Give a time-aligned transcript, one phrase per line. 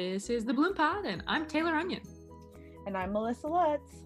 [0.00, 2.00] This is the Bloom Pod, and I'm Tayler Onion.
[2.86, 3.96] And I'm Melissa Lutz.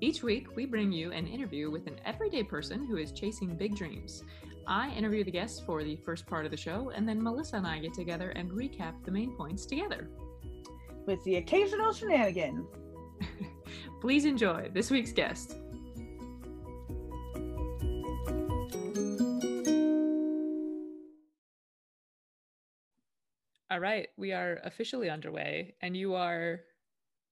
[0.00, 3.74] Each week, we bring you an interview with an everyday person who is chasing big
[3.74, 4.22] dreams.
[4.68, 7.66] I interview the guests for the first part of the show, and then Melissa and
[7.66, 10.10] I get together and recap the main points together.
[11.06, 12.64] With the occasional shenanigan.
[14.00, 15.56] Please enjoy this week's guest.
[23.72, 26.60] All right, we are officially underway, and you are,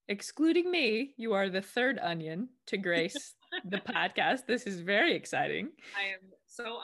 [0.07, 4.47] excluding me, you are the third onion to grace the podcast.
[4.47, 5.69] This is very exciting.
[5.95, 6.79] I am so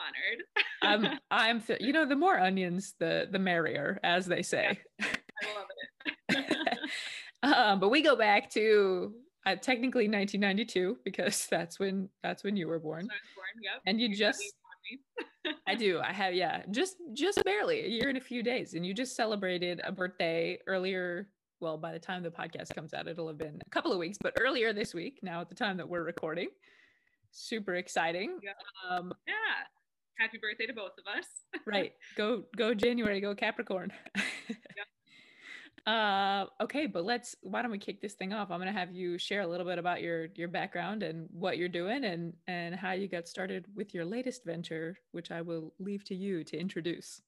[0.84, 1.08] honored.
[1.10, 4.78] um, I'm, th- you know, the more onions, the the merrier, as they say.
[5.00, 5.06] Yeah,
[5.42, 6.90] I love it.
[7.42, 9.12] um, but we go back to
[9.44, 13.00] uh, technically 1992 because that's when that's when you were born.
[13.00, 13.82] I was born, yep.
[13.86, 15.26] And you just me on me.
[15.68, 16.00] I do.
[16.00, 18.74] I have yeah, just just barely a year and a few days.
[18.74, 21.28] And you just celebrated a birthday earlier.
[21.60, 24.16] Well, by the time the podcast comes out, it'll have been a couple of weeks,
[24.20, 26.48] but earlier this week, now at the time that we're recording.
[27.30, 28.38] Super exciting.
[28.42, 28.52] Yeah.
[28.88, 29.34] Um, Yeah.
[30.18, 31.26] Happy birthday to both of us.
[31.66, 31.92] right.
[32.16, 33.92] Go go January, go Capricorn.
[35.86, 38.50] Uh, okay, but let's why don't we kick this thing off?
[38.50, 41.68] I'm gonna have you share a little bit about your your background and what you're
[41.68, 46.04] doing and and how you got started with your latest venture, which I will leave
[46.04, 47.22] to you to introduce.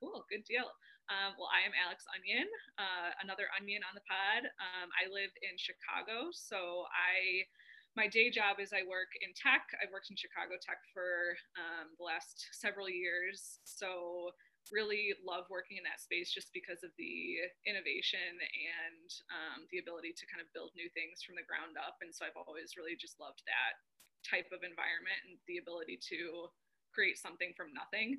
[0.00, 0.66] Cool, good deal.
[1.06, 2.50] Um, well, I am Alex Onion,
[2.82, 4.50] uh, another onion on the pod.
[4.58, 7.46] Um, I live in Chicago, so I
[7.94, 9.62] my day job is I work in tech.
[9.78, 14.34] I've worked in Chicago tech for um, the last several years, so
[14.72, 20.14] really love working in that space just because of the innovation and um, the ability
[20.16, 21.98] to kind of build new things from the ground up.
[22.02, 23.78] And so I've always really just loved that
[24.26, 26.50] type of environment and the ability to
[26.90, 28.18] create something from nothing.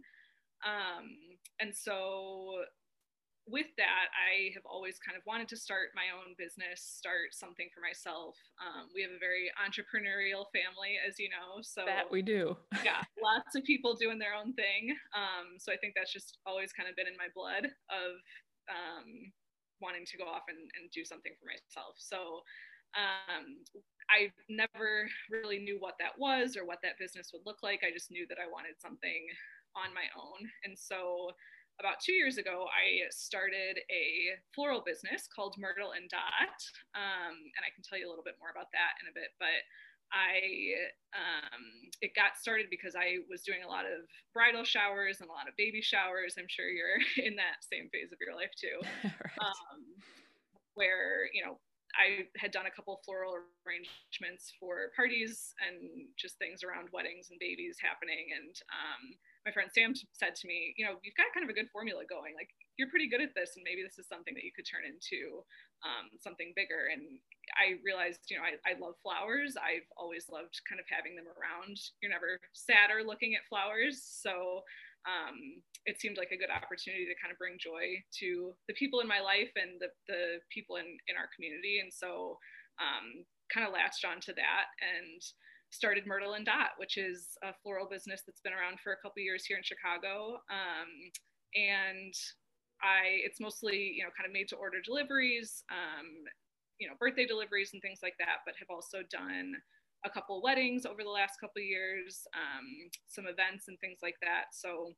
[0.66, 2.64] Um, and so
[3.48, 7.72] with that, I have always kind of wanted to start my own business, start something
[7.74, 8.36] for myself.
[8.60, 11.64] Um, we have a very entrepreneurial family, as you know.
[11.64, 12.60] So That we do.
[12.84, 14.92] yeah, lots of people doing their own thing.
[15.16, 18.12] Um, so I think that's just always kind of been in my blood of
[18.68, 19.32] um,
[19.80, 21.96] wanting to go off and, and do something for myself.
[21.98, 22.44] So
[22.96, 23.64] um,
[24.12, 27.84] I never really knew what that was or what that business would look like.
[27.84, 29.28] I just knew that I wanted something
[29.76, 30.48] on my own.
[30.64, 31.32] And so
[31.80, 36.58] about two years ago, I started a floral business called Mertle and Dot.
[36.98, 39.38] Um, and I can tell you a little bit more about that in a bit.
[39.38, 39.62] But
[40.10, 45.30] I um, it got started because I was doing a lot of bridal showers and
[45.30, 46.36] a lot of baby showers.
[46.40, 49.38] I'm sure you're in that same phase of your life too, right.
[49.44, 49.84] um,
[50.76, 51.60] where you know
[51.98, 57.40] I had done a couple floral arrangements for parties and just things around weddings and
[57.40, 58.32] babies happening.
[58.38, 59.04] And um,
[59.46, 62.04] my friend Sam said to me, you know, you've got kind of a good formula
[62.08, 62.34] going.
[62.34, 64.86] Like you're pretty good at this, and maybe this is something that you could turn
[64.86, 65.42] into
[65.86, 66.90] um, something bigger.
[66.90, 67.22] And
[67.58, 69.58] I realized, you know, I, I love flowers.
[69.58, 71.78] I've always loved kind of having them around.
[72.02, 74.02] You're never sadder looking at flowers.
[74.02, 74.66] So
[75.08, 79.00] um, it seemed like a good opportunity to kind of bring joy to the people
[79.00, 81.80] in my life and the, the people in, in our community.
[81.80, 82.38] And so
[82.78, 85.22] um, kind of latched onto that and
[85.78, 89.22] started Mertle and Dot, which is a floral business that's been around for a couple
[89.22, 90.42] years here in Chicago.
[90.50, 90.90] Um,
[91.54, 92.14] and
[92.82, 96.26] I, it's mostly, you know, kind of made to order deliveries, um,
[96.82, 99.54] you know, birthday deliveries and things like that, but have also done
[100.06, 102.66] a couple weddings over the last couple years, um,
[103.06, 104.54] some events and things like that.
[104.54, 104.94] So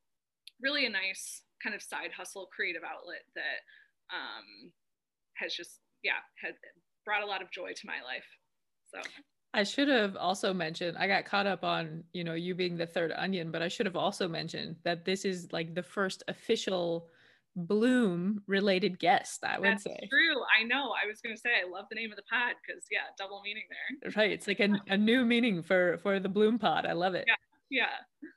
[0.64, 3.60] really a nice kind of side hustle creative outlet that
[4.16, 4.72] um,
[5.36, 6.56] has just, yeah, had
[7.06, 8.28] brought a lot of joy to my life.
[8.92, 9.00] So
[9.54, 12.86] I should have also mentioned I got caught up on, you know, you being the
[12.86, 17.08] third onion, but I should have also mentioned that this is like the first official
[17.56, 20.08] bloom related guest, I would that's say.
[20.10, 20.44] true.
[20.60, 20.94] I know.
[21.04, 23.42] I was going to say, I love the name of the pod because, yeah, double
[23.44, 24.12] meaning there.
[24.16, 24.32] Right.
[24.32, 26.86] It's like a, a new meaning for for the bloom pod.
[26.86, 27.26] I love it.
[27.28, 27.36] Yeah.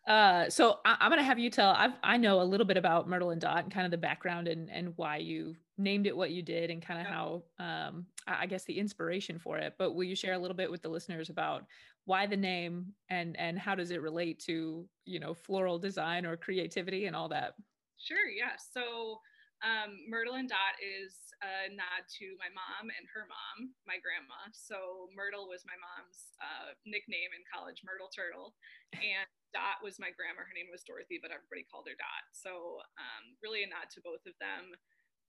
[0.06, 1.70] Uh, so I, I'm gonna have you tell.
[1.70, 4.48] I've I know a little bit about Mertle and Dot and kind of the background
[4.48, 7.12] and and why you named it what you did and kind of Yeah.
[7.12, 9.74] how um I I guess the inspiration for it.
[9.78, 11.66] But will you share a little bit with the listeners about
[12.04, 16.36] why the name and and how does it relate to you know floral design or
[16.36, 17.54] creativity and all that?
[17.97, 18.57] Sure, yeah.
[18.72, 19.21] So
[19.62, 24.50] um, Mertle and Dot is a nod to my mom and her mom, my grandma.
[24.50, 28.54] So Myrtle was my mom's uh, nickname in college, Myrtle Turtle.
[28.94, 30.42] And Dot was my grandma.
[30.42, 32.24] Her name was Dorothy, but everybody called her Dot.
[32.34, 34.74] So um, really a nod to both of them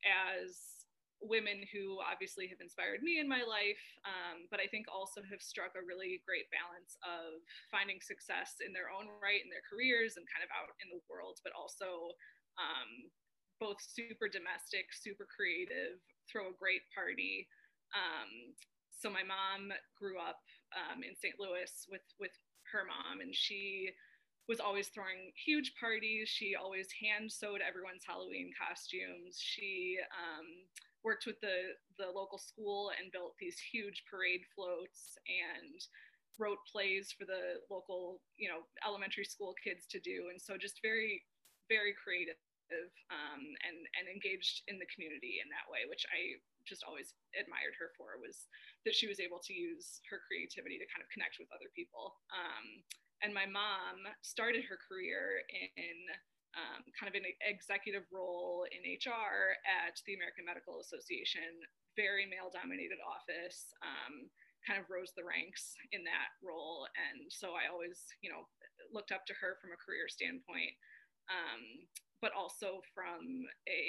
[0.01, 0.83] as
[1.23, 5.39] women who obviously have inspired me in my life, um, but I think also have
[5.39, 7.39] struck a really great balance of
[7.71, 10.99] finding success in their own right in their careers and kind of out in the
[11.07, 12.11] world, but also
[12.59, 13.07] um,
[13.63, 17.47] both super domestic, super creative, throw a great party.
[17.95, 18.51] Um,
[18.91, 20.43] so my mom grew up
[20.75, 21.39] um, in St.
[21.39, 22.35] Louis with with
[22.75, 23.87] her mom, and she
[24.51, 26.27] was always throwing huge parties.
[26.27, 29.39] She always hand sewed everyone's Halloween costumes.
[29.39, 30.67] She um,
[31.07, 35.79] worked with the the local school and built these huge parade floats and
[36.39, 40.81] wrote plays for the local you know elementary school kids to do and so just
[40.81, 41.21] very
[41.69, 42.35] very creative
[43.11, 47.75] um, and and engaged in the community in that way which i just always admired
[47.75, 48.47] her for was
[48.87, 52.15] that she was able to use her creativity to kind of connect with other people
[52.31, 52.65] um,
[53.23, 55.99] and my mom started her career in
[56.53, 61.63] um, kind of an executive role in hr at the american medical association
[61.97, 64.29] very male dominated office um,
[64.63, 66.87] kind of rose the ranks in that role.
[66.95, 68.47] And so I always, you know,
[68.95, 70.71] looked up to her from a career standpoint,
[71.27, 71.61] um,
[72.23, 73.19] but also from
[73.67, 73.83] a,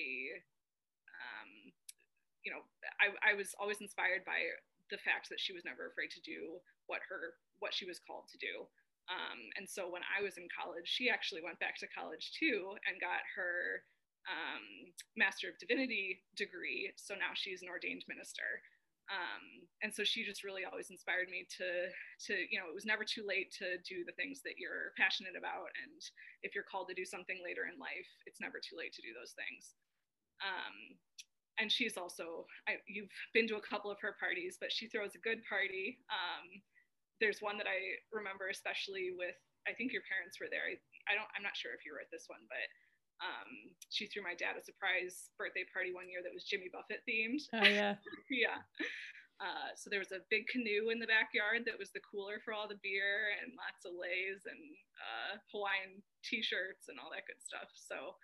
[1.14, 1.50] um,
[2.42, 2.66] you know,
[2.98, 4.42] I, I was always inspired by
[4.90, 6.58] the fact that she was never afraid to do
[6.90, 8.66] what her what she was called to do.
[9.06, 12.74] Um, and so when I was in college, she actually went back to college too
[12.90, 13.86] and got her
[14.26, 16.90] um, Master of Divinity degree.
[16.98, 18.64] So now she's an ordained minister
[19.12, 21.92] um, and so she just really always inspired me to
[22.28, 25.36] to you know it was never too late to do the things that you're passionate
[25.36, 25.68] about.
[25.76, 26.00] And
[26.40, 29.12] if you're called to do something later in life it's never too late to do
[29.12, 29.76] those things.
[30.40, 30.96] Um,
[31.60, 35.12] and she's also I, you've been to a couple of her parties but she throws
[35.14, 36.00] a good party.
[36.08, 36.64] Um,
[37.22, 37.78] there's one that i
[38.10, 39.38] remember especially with
[39.70, 40.66] i think your parents were there.
[40.66, 40.74] I,
[41.06, 42.66] I don't i'm not sure if you were at this one but
[43.24, 47.00] um, she threw my dad a surprise birthday party one year that was Jimmy Buffett
[47.08, 47.40] themed.
[47.56, 47.96] Oh yeah.
[48.30, 48.60] yeah.
[49.42, 52.54] Uh, so there was a big canoe in the backyard that was the cooler for
[52.54, 54.62] all the beer and lots of lays and
[55.02, 57.66] uh, Hawaiian t-shirts and all that good stuff.
[57.74, 58.14] So,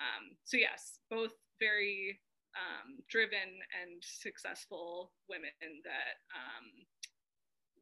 [0.00, 2.16] um, so yes, both very
[2.56, 5.52] um, driven and successful women
[5.84, 6.66] that um,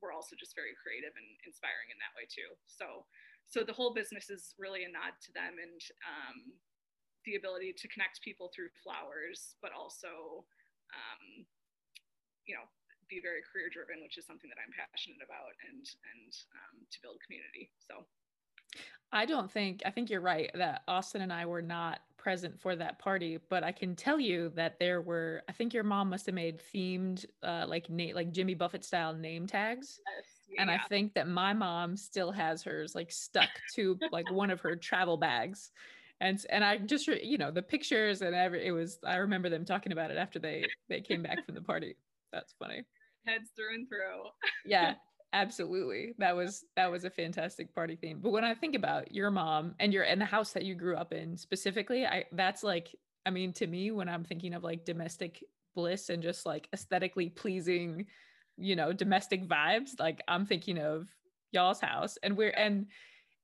[0.03, 2.51] were also just very creative and inspiring in that way too.
[2.67, 3.07] So
[3.53, 6.57] so the whole business is really a nod to them and um,
[7.29, 10.49] the ability to connect people through flowers, but also,
[10.97, 11.45] um,
[12.49, 12.65] you know,
[13.11, 16.99] be very career driven, which is something that I'm passionate about, and and um, to
[17.03, 17.71] build community.
[17.79, 18.05] So.
[19.15, 22.75] I don't think I think you're right that Austin and I were not present for
[22.77, 26.25] that party, but I can tell you that there were I think your mom must
[26.25, 30.01] have made themed uh like na- like Jimmy Buffett style name tags.
[30.17, 30.77] Yes and yeah.
[30.77, 34.77] I think that my mom still has hers like stuck to like one of her
[34.77, 35.71] travel bags.
[36.21, 39.65] And and I just you know the pictures and every it was I remember them
[39.65, 41.97] talking about it after they they came back from the party.
[42.33, 42.83] That's funny.
[43.27, 44.31] Heads through and through.
[44.65, 44.95] yeah,
[45.33, 46.15] absolutely.
[46.19, 48.21] That was that was a fantastic party theme.
[48.23, 50.97] But when I think about your mom and your and the house that you grew
[50.97, 52.95] up in specifically, I that's like
[53.27, 55.43] I mean to me when I'm thinking of like domestic
[55.75, 58.07] bliss and just like aesthetically pleasing
[58.57, 61.09] you know domestic vibes like i'm thinking of
[61.53, 62.19] y'all's house.
[62.23, 62.87] And we're and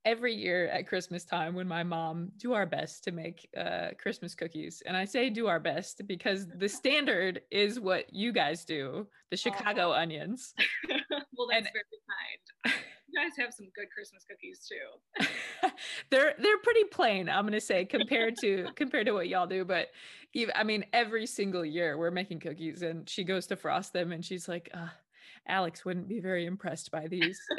[0.05, 4.35] every year at christmas time when my mom do our best to make uh, christmas
[4.35, 4.83] cookies.
[4.87, 9.37] And i say do our best because the standard is what you guys do the
[9.37, 9.93] chicago oh.
[9.93, 10.55] onions.
[11.37, 12.75] Well that's and, very kind
[13.09, 15.69] you guys have some good christmas cookies too.
[16.11, 19.89] They're they're pretty plain i'm gonna say compared to compared to what y'all do but
[20.35, 24.13] even i mean every single year we're making cookies and she goes to frost them
[24.13, 24.89] and she's like uh,
[25.47, 27.39] alex wouldn't be very impressed by these.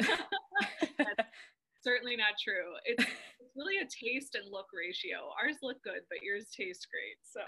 [1.82, 2.74] Certainly not true.
[2.84, 3.04] It's,
[3.40, 5.30] it's really a taste and look ratio.
[5.42, 7.40] Ours look good but yours taste great so.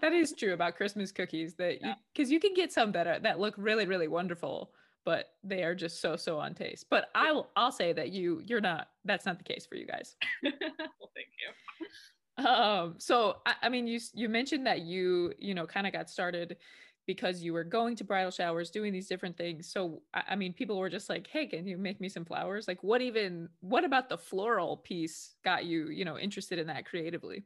[0.00, 2.26] That is true about christmas cookies that because yeah.
[2.26, 4.70] you, you can get some that are that look really really wonderful
[5.08, 6.84] but they are just so so on taste.
[6.90, 10.16] But I'll I'll say that you you're not that's not the case for you guys.
[10.42, 12.44] well, thank you.
[12.44, 16.10] Um, so I, I mean, you you mentioned that you you know kind of got
[16.10, 16.58] started
[17.06, 19.72] because you were going to bridal showers, doing these different things.
[19.72, 22.68] So I, I mean, people were just like, "Hey, can you make me some flowers?"
[22.68, 26.84] Like, what even what about the floral piece got you you know interested in that
[26.84, 27.44] creatively?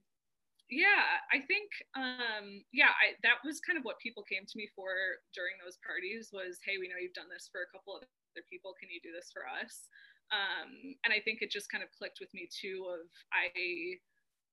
[0.73, 4.73] Yeah i think um yeah I, that was kind of what people came to me
[4.73, 8.09] for during those parties was hey we know you've done this for a couple of
[8.33, 8.73] other people.
[8.81, 9.93] Can you do this for us?
[10.33, 13.05] Um and i think it just kind of clicked with me too of
[13.37, 13.53] i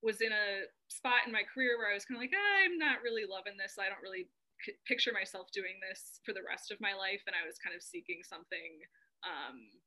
[0.03, 2.99] was in a spot in my career where i was kind of like i'm not
[2.99, 3.79] really loving this.
[3.79, 4.27] I don't really
[4.59, 7.23] c- picture myself doing this for the rest of my life.
[7.31, 8.83] And i was kind of seeking something
[9.23, 9.78] um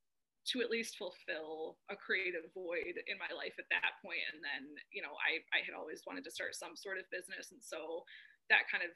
[0.42, 4.24] to at least fulfill a creative void in my life at that point.
[4.34, 7.54] And then you know i i had always wanted to start some sort of business.
[7.54, 8.02] And so
[8.50, 8.90] that kind of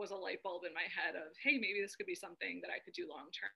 [0.00, 2.72] was a light bulb in my head of hey maybe this could be something that
[2.72, 3.52] i could do long term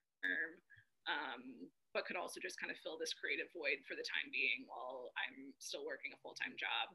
[1.08, 4.68] um, but could also just kind of fill this creative void for the time being
[4.68, 6.92] while i'm still working a full-time job.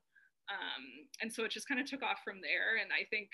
[0.49, 2.81] Um, and so it just kind of took off from there.
[2.81, 3.29] And I think,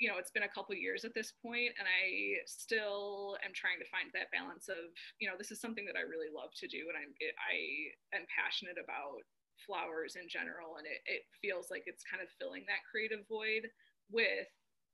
[0.00, 3.76] you know, it's been a couple years at this point, and I still am trying
[3.78, 4.88] to find that balance of,
[5.20, 8.16] you know, this is something that I really love to do, and I'm it, I
[8.16, 9.20] am passionate about
[9.60, 13.68] flowers in general, and it, it feels like it's kind of filling that creative void
[14.08, 14.48] with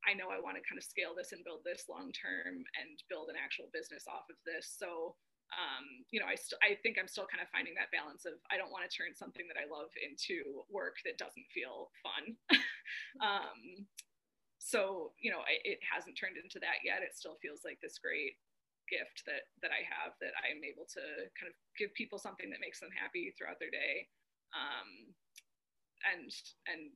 [0.06, 2.94] I know I want to kind of scale this and build this long term and
[3.10, 4.70] build an actual business off of this.
[4.70, 5.18] So,
[5.50, 8.58] um, you know, I I think I'm still kind of finding that balance of I
[8.58, 12.38] don't want to turn something that I love into work that doesn't feel fun.
[13.26, 13.86] um,
[14.66, 17.06] so, you know, I, it hasn't turned into that yet.
[17.06, 18.34] It still feels like this great
[18.90, 21.02] gift that that I have that I am able to
[21.38, 24.10] kind of give people something that makes them happy throughout their day.
[24.50, 25.14] Um,
[26.02, 26.34] and
[26.66, 26.90] and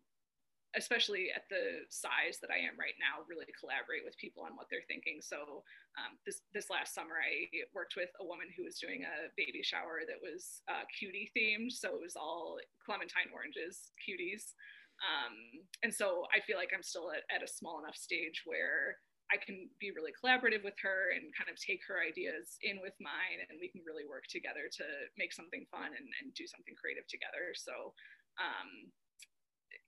[0.74, 4.66] especially at the size that I am right now, really collaborate with people on what
[4.66, 5.22] they're thinking.
[5.22, 5.62] So
[5.94, 9.62] um, this this last summer, I worked with a woman who was doing a baby
[9.62, 11.70] shower that was uh, cutie themed.
[11.70, 14.58] So it was all clementine oranges, cuties.
[15.00, 19.00] Um, and so I feel like I'm still at, at a small enough stage where
[19.33, 22.99] I can be really collaborative with her and kind of take her ideas in with
[23.00, 24.85] mine, and we can really work together to
[25.16, 27.54] make something fun and, and do something creative together.
[27.54, 27.95] So
[28.38, 28.90] um,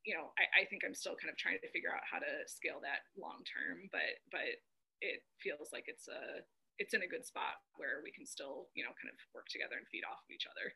[0.05, 2.33] you know, I, I think I'm still kind of trying to figure out how to
[2.47, 4.59] scale that long term, but but
[5.03, 6.43] it feels like it's a
[6.79, 9.79] it's in a good spot where we can still, you know, kind of work together
[9.79, 10.75] and feed off of each other.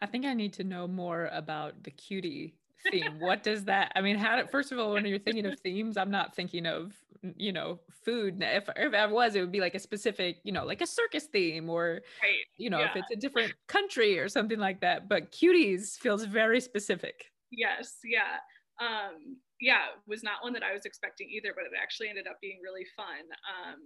[0.00, 2.56] I think I need to know more about the cutie
[2.90, 3.18] theme.
[3.18, 6.10] what does that I mean, how first of all, when you're thinking of themes, I'm
[6.10, 6.94] not thinking of,
[7.36, 8.38] you know, food.
[8.40, 11.24] If, if I was, it would be like a specific, you know, like a circus
[11.24, 12.44] theme or right.
[12.56, 12.90] you know, yeah.
[12.90, 15.08] if it's a different country or something like that.
[15.08, 17.26] But cuties feels very specific.
[17.50, 18.38] Yes, yeah.
[18.80, 22.40] Um, yeah, was not one that I was expecting either, but it actually ended up
[22.40, 23.28] being really fun.
[23.44, 23.80] Um,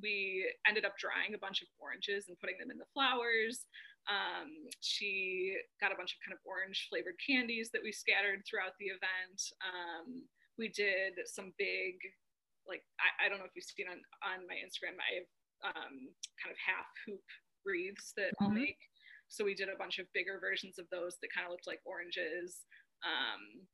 [0.00, 3.66] we ended up drying a bunch of oranges and putting them in the flowers.
[4.06, 8.78] Um, she got a bunch of kind of orange flavored candies that we scattered throughout
[8.78, 9.38] the event.
[9.66, 10.22] Um,
[10.54, 11.98] we did some big,
[12.70, 15.30] like, I, I, don't know if you've seen on, on my Instagram, I have
[15.74, 15.94] um,
[16.38, 17.26] kind of half hoop
[17.66, 18.44] wreaths that mm-hmm.
[18.46, 18.78] I'll make.
[19.26, 21.82] So we did a bunch of bigger versions of those that kind of looked like
[21.82, 22.62] oranges.
[23.02, 23.66] Um,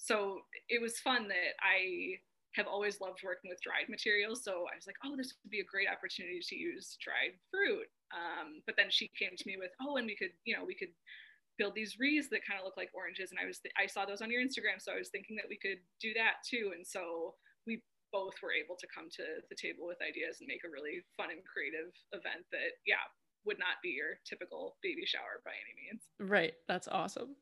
[0.00, 2.16] so it was fun that I
[2.56, 4.40] have always loved working with dried materials.
[4.42, 7.84] So I was like, oh, this would be a great opportunity to use dried fruit.
[8.16, 10.74] Um, but then she came to me with, oh, and we could, you know, we
[10.74, 10.96] could
[11.60, 13.28] build these wreaths that kind of look like oranges.
[13.28, 14.80] And I was, th- I saw those on your Instagram.
[14.80, 16.72] So I was thinking that we could do that too.
[16.72, 17.36] And so
[17.68, 21.04] we both were able to come to the table with ideas and make a really
[21.20, 23.04] fun and creative event that, yeah,
[23.44, 26.08] would not be your typical baby shower by any means.
[26.16, 26.56] Right.
[26.68, 27.36] That's awesome.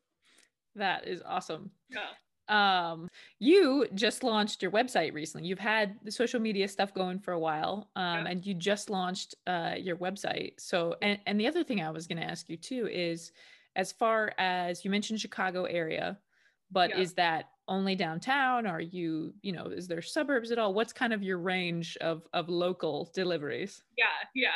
[0.75, 1.71] That is awesome.
[1.87, 2.11] Yeah.
[2.47, 3.09] Um,
[3.39, 5.47] you just launched your website recently.
[5.47, 8.31] You've had the social media stuff going for a while, um, yeah.
[8.31, 10.53] and you just launched uh, your website.
[10.57, 13.31] So, and, and the other thing I was going to ask you too is,
[13.75, 16.17] as far as you mentioned Chicago area,
[16.71, 16.99] but yeah.
[16.99, 18.67] is that only downtown?
[18.67, 20.73] Are you, you know, is there suburbs at all?
[20.73, 23.83] What's kind of your range of of local deliveries?
[23.97, 24.49] Yeah, yeah.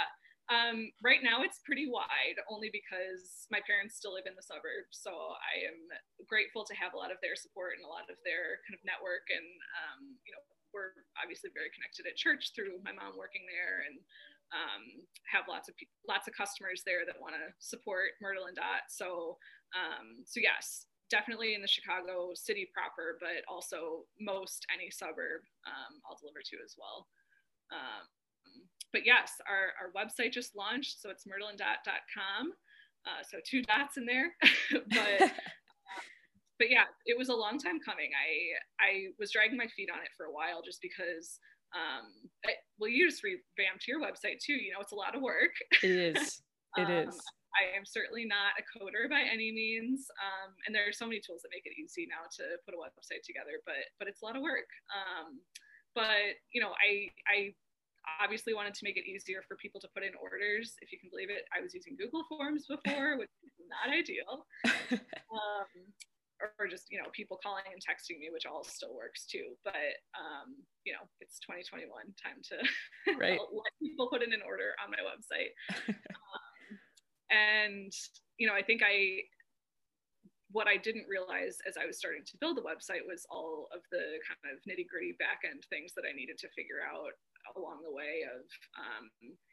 [0.50, 4.98] Um, right now, it's pretty wide, only because my parents still live in the suburbs.
[4.98, 5.77] So I am
[6.25, 8.82] grateful to have a lot of their support and a lot of their kind of
[8.82, 9.29] network.
[9.29, 9.46] And
[9.77, 10.41] um, you know,
[10.74, 14.01] we're obviously very connected at church through my mom working there, and
[14.50, 15.77] um, have lots of
[16.10, 18.89] lots of customers there that want to support Mertle and Dot.
[18.89, 19.38] So
[19.77, 26.01] um, so yes, definitely in the Chicago city proper, but also most any suburb um,
[26.10, 27.06] I'll deliver to as well.
[28.91, 32.51] But yes, our, our website just launched, so it's mertleanddot.com.
[33.05, 34.34] Uh, so two dots in there,
[34.72, 35.31] but
[36.60, 38.10] but yeah, it was a long time coming.
[38.12, 41.39] I I was dragging my feet on it for a while just because.
[41.69, 42.10] Um,
[42.50, 44.58] I, well, you just revamped your website too.
[44.58, 45.53] You know, it's a lot of work.
[45.84, 46.41] It is.
[46.77, 47.17] It um, is.
[47.58, 51.17] I am certainly not a coder by any means, um, and there are so many
[51.17, 53.58] tools that make it easy now to put a website together.
[53.65, 54.69] But but it's a lot of work.
[54.93, 55.41] Um,
[55.98, 57.58] but you know, I I
[58.22, 60.75] obviously wanted to make it easier for people to put in orders.
[60.82, 64.46] If you can believe it, I was using Google Forms before, which is not ideal.
[65.34, 65.70] um,
[66.39, 69.60] or, just, you know, people calling and texting me, which all still works too.
[69.63, 70.56] But, um,
[70.88, 72.58] you know, it's 2021, time to
[73.20, 73.36] right.
[73.36, 75.51] let people put in an order on my website.
[75.91, 76.72] um,
[77.27, 77.91] and,
[78.39, 79.27] you know, I think I,
[80.51, 83.84] what I didn't realize as I was starting to build the website was all of
[83.91, 87.13] the kind of nitty gritty back end things that I needed to figure out
[87.58, 88.43] along the way of
[88.77, 89.10] um,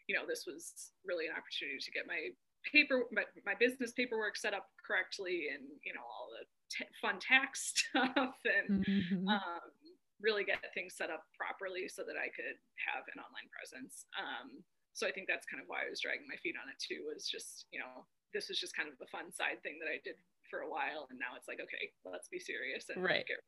[0.07, 2.31] you know this was really an opportunity to get my
[2.67, 7.19] paper my, my business paperwork set up correctly and you know all the t- fun
[7.23, 9.29] tax stuff and mm-hmm.
[9.29, 9.71] um,
[10.19, 14.09] really get things set up properly so that I could have an online presence.
[14.17, 14.65] Um,
[14.97, 17.05] so I think that's kind of why I was dragging my feet on it too.
[17.07, 20.03] Was just you know this was just kind of the fun side thing that I
[20.03, 23.27] did for a while and now it's like okay let's be serious and right.
[23.27, 23.43] get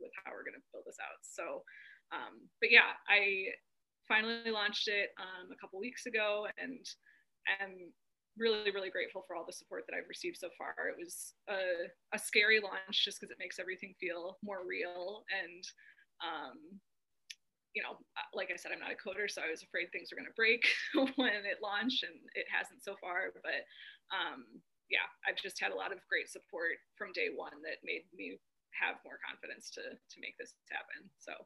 [0.00, 1.62] with how we're going to build this out so
[2.12, 3.52] um, but yeah i
[4.08, 6.84] finally launched it um, a couple weeks ago and
[7.60, 7.92] I'm
[8.36, 11.90] really really grateful for all the support that i've received so far it was a,
[12.14, 15.64] a scary launch just because it makes everything feel more real and
[16.22, 16.78] um,
[17.78, 18.00] you know,
[18.34, 20.34] like I said, I'm not a coder, so I was afraid things were going to
[20.34, 20.66] break
[21.20, 23.30] when it launched, and it hasn't so far.
[23.44, 23.62] But
[24.10, 24.42] um,
[24.88, 28.40] yeah, I've just had a lot of great support from day one that made me
[28.74, 31.06] have more confidence to to make this happen.
[31.20, 31.38] So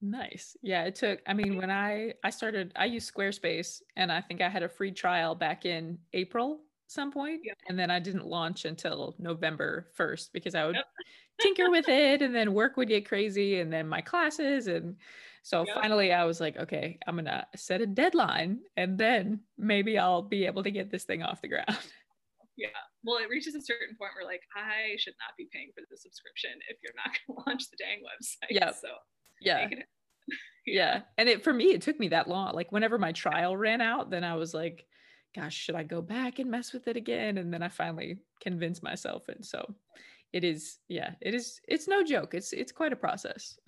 [0.00, 0.56] nice.
[0.62, 1.20] Yeah, it took.
[1.26, 4.68] I mean, when I I started, I used Squarespace, and I think I had a
[4.68, 10.32] free trial back in April some point, and then I didn't launch until November first
[10.32, 10.76] because I would.
[10.76, 10.84] Yep.
[11.40, 14.96] tinker with it and then work would get crazy and then my classes and
[15.44, 15.76] so yep.
[15.76, 20.46] finally I was like, okay, I'm gonna set a deadline and then maybe I'll be
[20.46, 21.68] able to get this thing off the ground.
[22.58, 22.74] Yeah.
[23.04, 25.96] Well, it reaches a certain point where like I should not be paying for the
[25.96, 28.50] subscription if you're not gonna launch the dang website.
[28.50, 28.72] Yeah.
[28.72, 28.88] So
[29.40, 29.68] yeah.
[30.66, 31.00] yeah.
[31.16, 32.54] And it for me, it took me that long.
[32.54, 34.84] Like whenever my trial ran out, then I was like,
[35.34, 37.38] gosh, should I go back and mess with it again?
[37.38, 39.28] And then I finally convinced myself.
[39.28, 39.74] And so
[40.32, 42.34] it is, yeah, it is, it's no joke.
[42.34, 43.58] It's it's quite a process.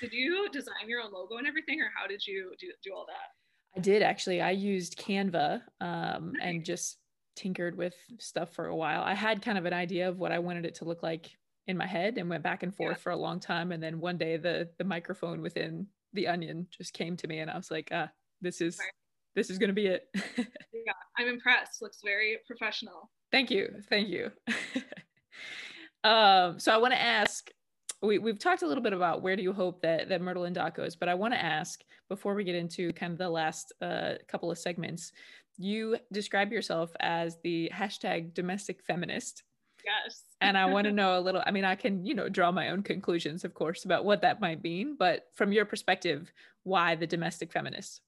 [0.00, 3.06] did you design your own logo and everything or how did you do, do all
[3.06, 6.42] that i did actually i used canva um, nice.
[6.42, 6.98] and just
[7.34, 10.38] tinkered with stuff for a while i had kind of an idea of what i
[10.38, 11.30] wanted it to look like
[11.68, 13.02] in my head and went back and forth yeah.
[13.02, 16.92] for a long time and then one day the the microphone within the onion just
[16.94, 18.08] came to me and i was like ah
[18.40, 18.80] this is
[19.36, 20.08] this is going to be it.
[20.36, 21.82] Yeah i'm impressed.
[21.82, 23.10] Looks very professional.
[23.30, 24.30] Thank you thank you.
[26.04, 27.50] Um so i want to ask
[28.02, 30.54] we, we've talked a little bit about where do you hope that, that Mertle and
[30.54, 33.72] Dot goes, but I want to ask before we get into kind of the last
[33.82, 35.12] uh, couple of segments,
[35.56, 39.42] you describe yourself as the hashtag domestic feminist.
[39.84, 40.22] Yes.
[40.40, 42.70] and I want to know a little, I mean, I can, you know, draw my
[42.70, 46.32] own conclusions, of course, about what that might mean, but from your perspective,
[46.64, 48.00] why the domestic feminist?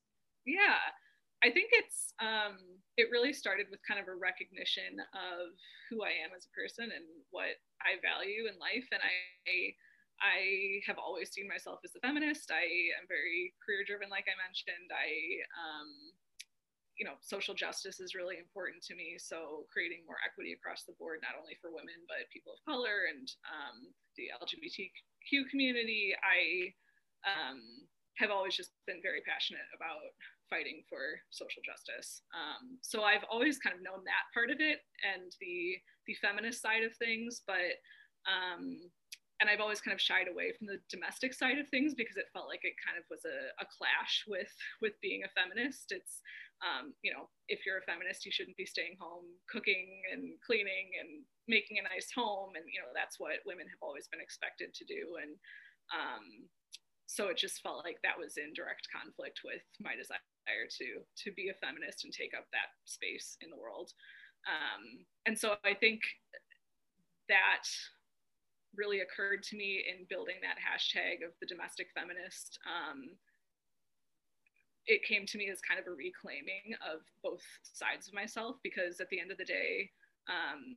[0.47, 0.81] Yeah,
[1.43, 2.59] I think it's, um,
[2.97, 5.57] it really started with kind of a recognition of
[5.89, 8.85] who I am as a person and what I value in life.
[8.93, 9.73] And I,
[10.21, 12.53] I have always seen myself as a feminist.
[12.53, 14.93] I am very career driven, like I mentioned.
[14.93, 15.09] I,
[15.57, 15.89] um,
[17.01, 19.17] you know, social justice is really important to me.
[19.17, 23.09] So creating more equity across the board, not only for women, but people of color
[23.09, 23.89] and um,
[24.21, 26.13] the LGBTQ community.
[26.21, 26.77] I
[27.25, 27.89] um,
[28.21, 30.13] have always just been very passionate about
[30.53, 32.21] fighting for social justice.
[32.37, 36.61] Um, so I've always kind of known that part of it and the the feminist
[36.61, 37.81] side of things, but
[38.29, 38.77] um,
[39.41, 42.29] and I've always kind of shied away from the domestic side of things because it
[42.33, 44.53] felt like it kind of was a, a clash with
[44.85, 45.89] with being a feminist.
[45.91, 46.21] It's
[46.61, 50.93] um, you know if you're a feminist, you shouldn't be staying home cooking and cleaning
[51.01, 54.73] and making a nice home, and you know that's what women have always been expected
[54.75, 55.33] to do, and
[55.91, 56.47] um,
[57.11, 61.29] so it just felt like that was in direct conflict with my desire to to
[61.35, 63.91] be a feminist and take up that space in the world.
[64.49, 66.01] Um, and so i think
[67.29, 67.69] that
[68.77, 72.59] really occurred to me in building that hashtag of the domestic feminist.
[72.67, 73.17] Um,
[74.87, 79.01] it came to me as kind of a reclaiming of both sides of myself because
[79.01, 79.91] at the end of the day
[80.29, 80.77] um,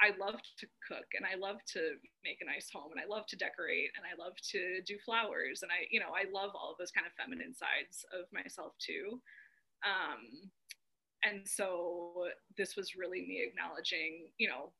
[0.00, 3.26] I love to cook and I love to make a nice home and I love
[3.28, 6.72] to decorate and I love to do flowers and I, you know, I love all
[6.72, 9.20] of those kind of feminine sides of myself too.
[9.84, 10.48] Um,
[11.20, 14.72] and so this was really me acknowledging, you know,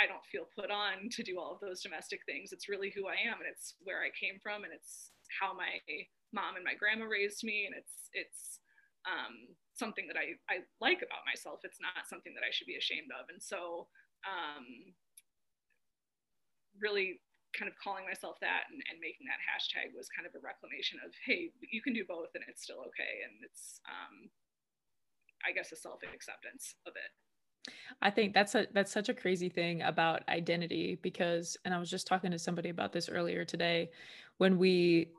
[0.00, 2.52] I don't feel put on to do all of those domestic things.
[2.52, 5.76] It's really who I am and it's where I came from and it's how my
[6.32, 8.60] mom and my grandma raised me and it's it's
[9.04, 11.64] um, something that I, I like about myself.
[11.64, 13.26] It's not something that I should be ashamed of.
[13.32, 13.90] And so
[14.22, 14.94] um,
[16.78, 17.18] really
[17.56, 20.96] kind of calling myself that and, and, making that hashtag was kind of a reclamation
[21.04, 24.30] of hey you can do both and it's still okay and it's um,
[25.44, 27.12] i guess a self-acceptance of it
[28.00, 31.90] I think that's a that's such a crazy thing about identity because and I was
[31.90, 33.90] just talking to somebody about this earlier today
[34.38, 35.10] when we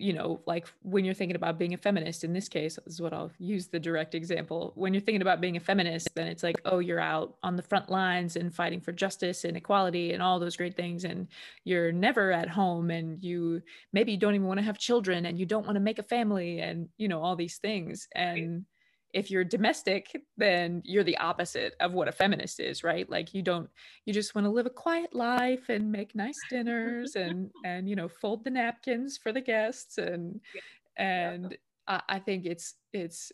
[0.00, 3.12] you know, like when you're thinking about being a feminist, in this case, is what
[3.12, 4.72] I'll use the direct example.
[4.74, 7.62] When you're thinking about being a feminist, then it's like, oh, you're out on the
[7.62, 11.04] front lines and fighting for justice and equality and all those great things.
[11.04, 11.28] And
[11.64, 15.38] you're never at home and you maybe you don't even want to have children and
[15.38, 18.08] you don't want to make a family and, you know, all these things.
[18.14, 18.64] And
[19.12, 23.08] if you're domestic then you're the opposite of what a feminist is right?
[23.08, 23.68] Like you don't
[24.06, 27.96] you just want to live a quiet life and make nice dinners and and you
[27.96, 30.40] know fold the napkins for the guests and
[30.96, 33.32] and I, I think it's it's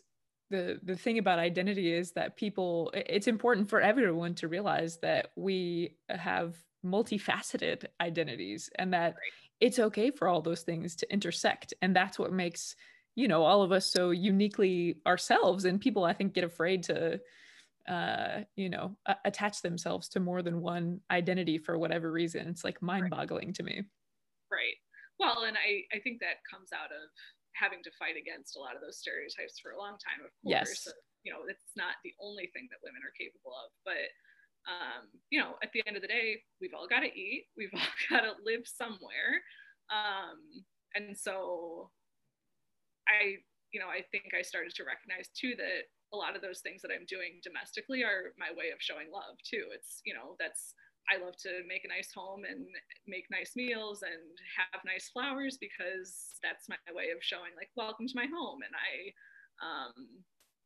[0.49, 5.31] the the thing about identity is that people it's important for everyone to realize that
[5.35, 9.15] we have multifaceted identities and that right.
[9.59, 11.73] it's okay for all those things to intersect.
[11.81, 12.75] And that's what makes
[13.17, 17.19] you know all of us so uniquely ourselves and people i think get afraid to
[17.89, 22.81] uh you know attach themselves to more than one identity for whatever reason it's like
[22.81, 23.55] mind boggling right.
[23.55, 23.81] to me
[24.51, 24.77] right
[25.19, 27.09] well and i i think that comes out of
[27.57, 30.85] having to fight against a lot of those stereotypes for a long time, of course.
[30.85, 30.93] Yes.
[31.25, 34.13] you know, it's not the only thing that women are capable of, but
[34.69, 37.73] um, you know, at the end of the day, we've all got to eat, we've
[37.75, 39.41] all got to live somewhere.
[39.89, 40.37] Um,
[40.93, 41.89] and so
[43.07, 43.41] I,
[43.71, 46.81] you know, I think I started to recognize too that a lot of those things
[46.83, 49.67] that I'm doing domestically are my way of showing love too.
[49.75, 50.75] It's, you know, that's
[51.07, 52.67] I love to make a nice home and
[53.07, 54.19] make nice meals and
[54.59, 58.75] have nice flowers because that's my way of showing like welcome to my home and
[58.75, 59.15] I
[59.63, 59.95] um,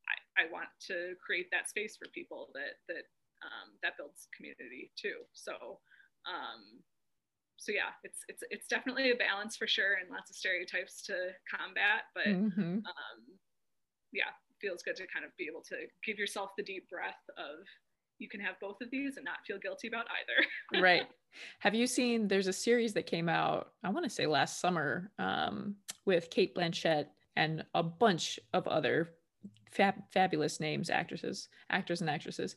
[0.09, 3.05] I, I want to create that space for people that that
[3.45, 5.25] um, that builds community too.
[5.33, 5.81] So
[6.25, 6.81] um,
[7.61, 11.13] so yeah, it's it's it's definitely a balance for sure and lots of stereotypes to
[11.45, 12.81] combat, but mm-hmm.
[12.81, 13.17] um,
[14.11, 17.61] yeah, feels good to kind of be able to give yourself the deep breath of
[18.17, 20.81] you can have both of these and not feel guilty about either.
[20.81, 21.07] right.
[21.59, 25.11] Have you seen there's a series that came out, I want to say last summer,
[25.17, 29.11] um, with Cate Blanchett and a bunch of other
[29.71, 32.55] fab- fabulous names, actresses, actors and actresses.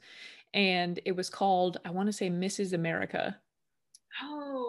[0.52, 2.74] And it was called, I want to say Mrs.
[2.74, 3.38] America.
[4.22, 4.63] Oh,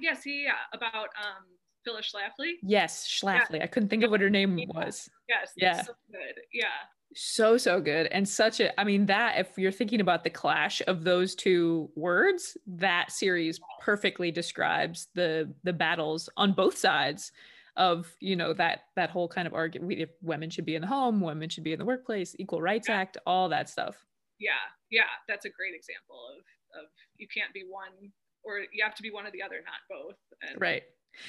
[0.00, 1.44] yes, yeah, about um
[1.84, 2.54] Phyllis Schlafly.
[2.62, 3.58] Yes, Schlafly.
[3.58, 3.64] Yeah.
[3.64, 5.08] I couldn't think of what her name was.
[5.28, 6.40] Yes, yeah, so good.
[6.52, 6.66] Yeah
[7.14, 10.82] so so good and such a i mean that if you're thinking about the clash
[10.86, 17.32] of those two words that series perfectly describes the the battles on both sides
[17.76, 20.86] of you know that that whole kind of argument if women should be in the
[20.86, 24.04] home women should be in the workplace equal rights act all that stuff
[24.38, 24.50] yeah
[24.90, 28.12] yeah that's a great example of of you can't be one
[28.44, 30.16] or you have to be one or the other not both.
[30.48, 30.82] And, right.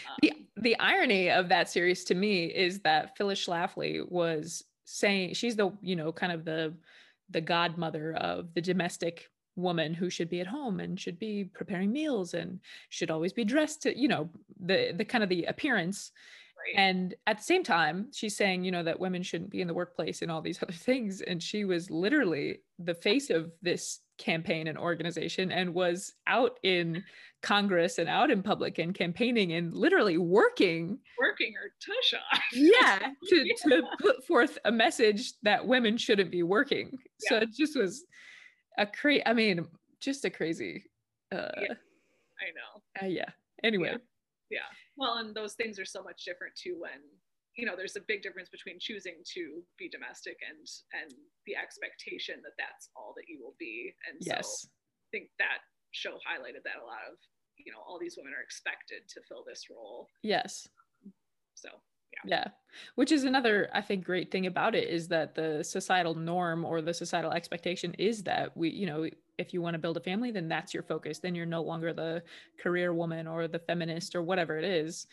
[0.08, 5.34] um, the the irony of that series to me is that Phyllis Schlafly was saying
[5.34, 6.74] she's the you know kind of the
[7.30, 11.92] the godmother of the domestic woman who should be at home and should be preparing
[11.92, 14.30] meals and should always be dressed to you know
[14.66, 16.12] the the kind of the appearance.
[16.60, 16.78] Right.
[16.78, 19.74] and at the same time she's saying you know that women shouldn't be in the
[19.74, 21.22] workplace and all these other things.
[21.22, 27.04] And she was literally the face of this campaign and organization and was out in
[27.42, 32.42] Congress and out in public and campaigning and literally working working her tush off.
[32.54, 33.54] yeah, to, yeah.
[33.64, 36.92] to put forth a message that women shouldn't be working.
[37.24, 37.30] Yeah.
[37.30, 38.04] So it just was
[38.78, 39.66] a crazy I mean,
[40.00, 40.84] just a crazy
[41.32, 41.74] uh yeah.
[42.42, 43.02] I know.
[43.02, 43.30] Uh, yeah.
[43.64, 43.90] Anyway.
[43.90, 43.98] Yeah.
[44.52, 44.60] yeah.
[44.98, 47.00] Well, and those things are so much different too when
[47.56, 51.12] you know there's a big difference between choosing to be domestic and and
[51.46, 53.94] the expectation that that's all that you will be.
[54.08, 54.64] And yes.
[54.64, 55.60] so I think that
[55.92, 57.18] show highlighted that a lot of
[57.58, 60.08] you know all these women are expected to fill this role.
[60.24, 60.68] Yes.
[61.56, 61.70] So
[62.26, 62.38] yeah.
[62.38, 62.48] Yeah.
[62.96, 66.82] Which is another i think great thing about it is that the societal norm or
[66.82, 69.08] the societal expectation is that we you know
[69.38, 71.20] if you want to build a family then that's your focus.
[71.20, 72.24] Then you're no longer the
[72.60, 75.08] career woman or the feminist or whatever it is.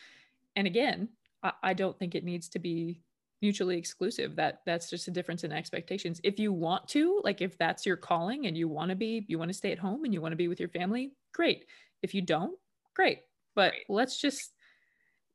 [0.55, 1.09] And again
[1.43, 3.01] i, I don't think it needs to be
[3.41, 4.35] mutually exclusive.
[4.35, 6.19] That that's just a difference in expectations.
[6.23, 9.37] If you want to like if that's your calling and you want to be you
[9.37, 11.65] want to stay at home and you want to be with your family great.
[12.01, 12.57] If you don't
[12.95, 13.19] great.
[13.55, 13.81] But right.
[13.89, 14.53] let's just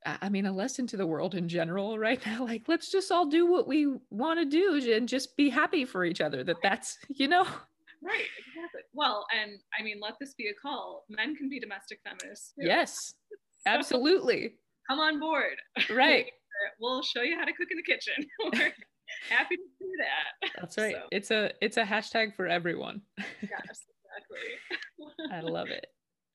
[0.04, 2.24] i mean a lesson to the world in general right?
[2.26, 5.84] Now like let's just all do what we want to do and just be happy
[5.84, 7.46] for each other that that's you know?
[8.02, 8.82] Right exactly.
[8.94, 11.04] Well and i mean let this be a call.
[11.08, 12.66] Men can be domestic feminists too.
[12.66, 13.36] yes so,
[13.66, 14.54] absolutely
[14.88, 15.56] come on board
[15.90, 16.26] right
[16.80, 18.14] we'll show you how to cook in the kitchen.
[18.44, 18.72] We're
[19.28, 20.50] happy to do that.
[20.58, 20.94] That's right.
[20.94, 21.02] So.
[21.10, 23.02] It's a it's a hashtag for everyone.
[23.18, 25.32] yes, exactly.
[25.32, 25.86] I love it.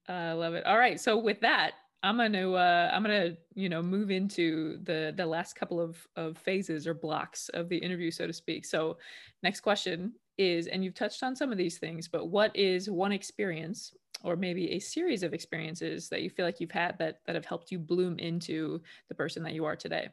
[0.07, 0.65] I love it.
[0.65, 0.99] All right.
[0.99, 1.71] So with that,
[2.03, 6.37] I'm gonna uh, I'm gonna you know move into the the last couple of of
[6.37, 8.65] phases or blocks of the interview, so to speak.
[8.65, 8.97] So
[9.43, 13.11] next question is, and you've touched on some of these things, but what is one
[13.11, 17.35] experience or maybe a series of experiences that you feel like you've had that that
[17.35, 20.09] have helped you bloom into the person that you are today?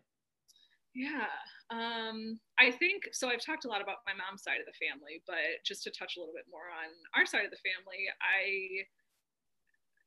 [0.94, 1.26] Yeah
[1.70, 5.22] um, i think so i've talked a lot about my mom's side of the family
[5.26, 8.84] but just to touch a little bit more on our side of the family i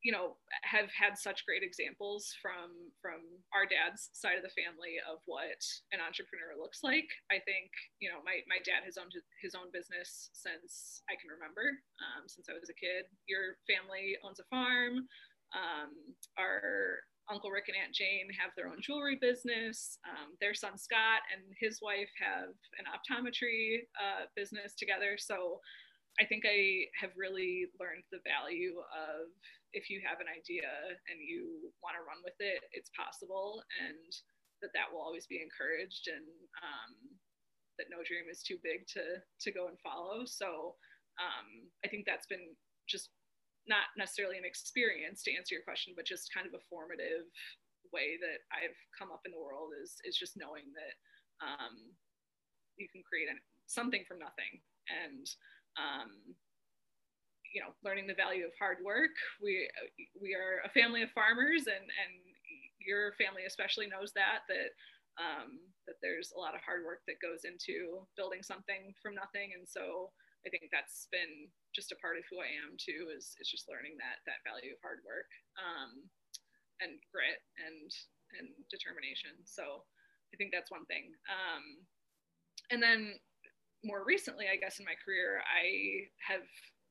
[0.05, 2.69] you know have had such great examples from
[3.01, 3.19] from
[3.51, 5.57] our dad's side of the family of what
[5.91, 9.73] an entrepreneur looks like i think you know my, my dad has owned his own
[9.73, 14.47] business since i can remember um, since i was a kid your family owns a
[14.53, 15.07] farm
[15.55, 15.95] Um,
[16.38, 16.99] our
[17.31, 19.99] Uncle Rick and Aunt Jane have their own jewelry business.
[20.07, 25.15] Um, their son Scott and his wife have an optometry uh, business together.
[25.17, 25.60] So
[26.19, 29.29] I think I have really learned the value of
[29.73, 30.69] if you have an idea
[31.12, 34.12] and you want to run with it, it's possible, and
[34.63, 36.25] that that will always be encouraged, and
[36.63, 36.93] um,
[37.77, 40.25] that no dream is too big to to go and follow.
[40.25, 40.75] So
[41.19, 42.56] um, I think that's been
[42.88, 43.12] just
[43.67, 47.27] not necessarily an experience to answer your question, but just kind of a formative
[47.91, 50.95] way that I've come up in the world is is just knowing that
[51.43, 51.93] um,
[52.77, 53.27] you can create
[53.67, 55.27] something from nothing and
[55.75, 56.12] um,
[57.53, 59.13] you know learning the value of hard work.
[59.41, 59.69] We
[60.19, 62.13] we are a family of farmers, and and
[62.79, 64.71] your family especially knows that that
[65.17, 69.55] um, that there's a lot of hard work that goes into building something from nothing,
[69.57, 70.12] and so
[70.45, 73.12] I think that's been just a part of who I am too.
[73.12, 76.07] Is is just learning that that value of hard work um,
[76.79, 77.89] and grit and
[78.39, 79.33] and determination.
[79.47, 79.88] So
[80.31, 81.15] I think that's one thing.
[81.31, 81.88] Um,
[82.69, 83.15] and then
[83.83, 86.43] more recently, I guess in my career, I have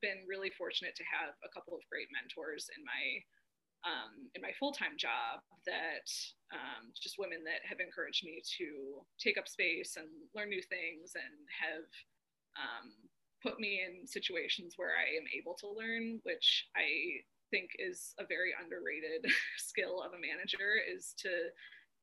[0.03, 3.05] been really fortunate to have a couple of great mentors in my
[3.87, 6.11] um, in my full-time job that
[6.51, 11.15] um, just women that have encouraged me to take up space and learn new things
[11.15, 11.87] and have
[12.59, 12.91] um,
[13.47, 17.23] put me in situations where I am able to learn, which I
[17.55, 19.23] think is a very underrated
[19.71, 21.31] skill of a manager is to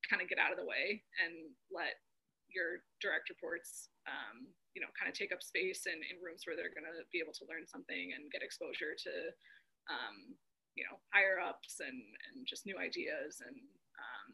[0.07, 1.99] kind of get out of the way and let
[2.47, 6.57] your direct reports um, you know kind of take up space in, in rooms where
[6.57, 9.13] they're going to be able to learn something and get exposure to
[9.89, 10.33] um,
[10.73, 13.57] you know higher ups and and just new ideas and
[14.01, 14.31] um,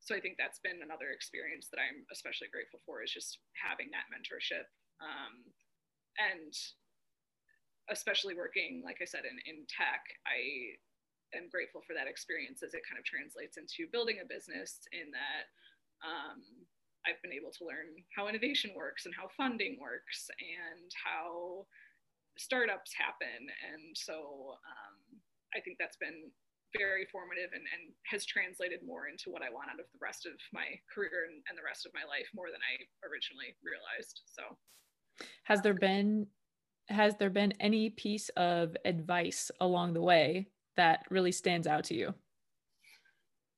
[0.00, 3.92] so i think that's been another experience that i'm especially grateful for is just having
[3.92, 4.68] that mentorship
[5.04, 5.44] um,
[6.16, 6.54] and
[7.90, 10.80] especially working, like I said, in, in tech, I
[11.36, 15.12] am grateful for that experience as it kind of translates into building a business in
[15.12, 15.44] that
[16.00, 16.40] um,
[17.06, 21.66] I've been able to learn how innovation works and how funding works and how
[22.38, 23.48] startups happen.
[23.72, 24.96] And so um,
[25.54, 26.32] I think that's been
[26.76, 30.26] very formative and, and has translated more into what I want out of the rest
[30.26, 34.22] of my career and, and the rest of my life more than I originally realized.
[34.26, 34.42] So
[35.44, 36.26] has there been
[36.88, 41.94] has there been any piece of advice along the way that really stands out to
[41.94, 42.08] you?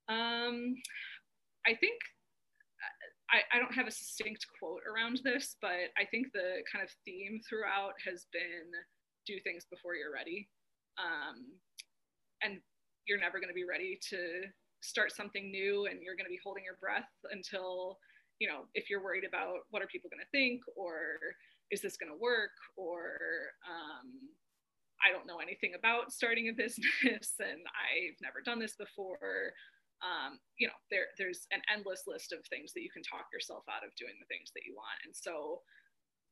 [0.08, 0.76] Um,
[1.66, 1.98] I think
[3.30, 6.90] I, I don't have a succinct quote around this, but I think the kind of
[7.04, 8.70] theme throughout has been
[9.26, 10.48] do things before you're ready.
[10.98, 11.58] Um,
[12.42, 12.60] and
[13.06, 14.46] you're never going to be ready to
[14.80, 17.98] start something new and you're going to be holding your breath until
[18.38, 21.16] you know, if you're worried about what are people going to think or
[21.70, 23.16] is this going to work or
[23.64, 24.12] um,
[25.00, 29.52] I don't know anything about starting a business and I've never done this before.
[30.04, 33.64] Um, you know, there, there's an endless list of things that you can talk yourself
[33.68, 35.00] out of doing the things that you want.
[35.08, 35.64] And so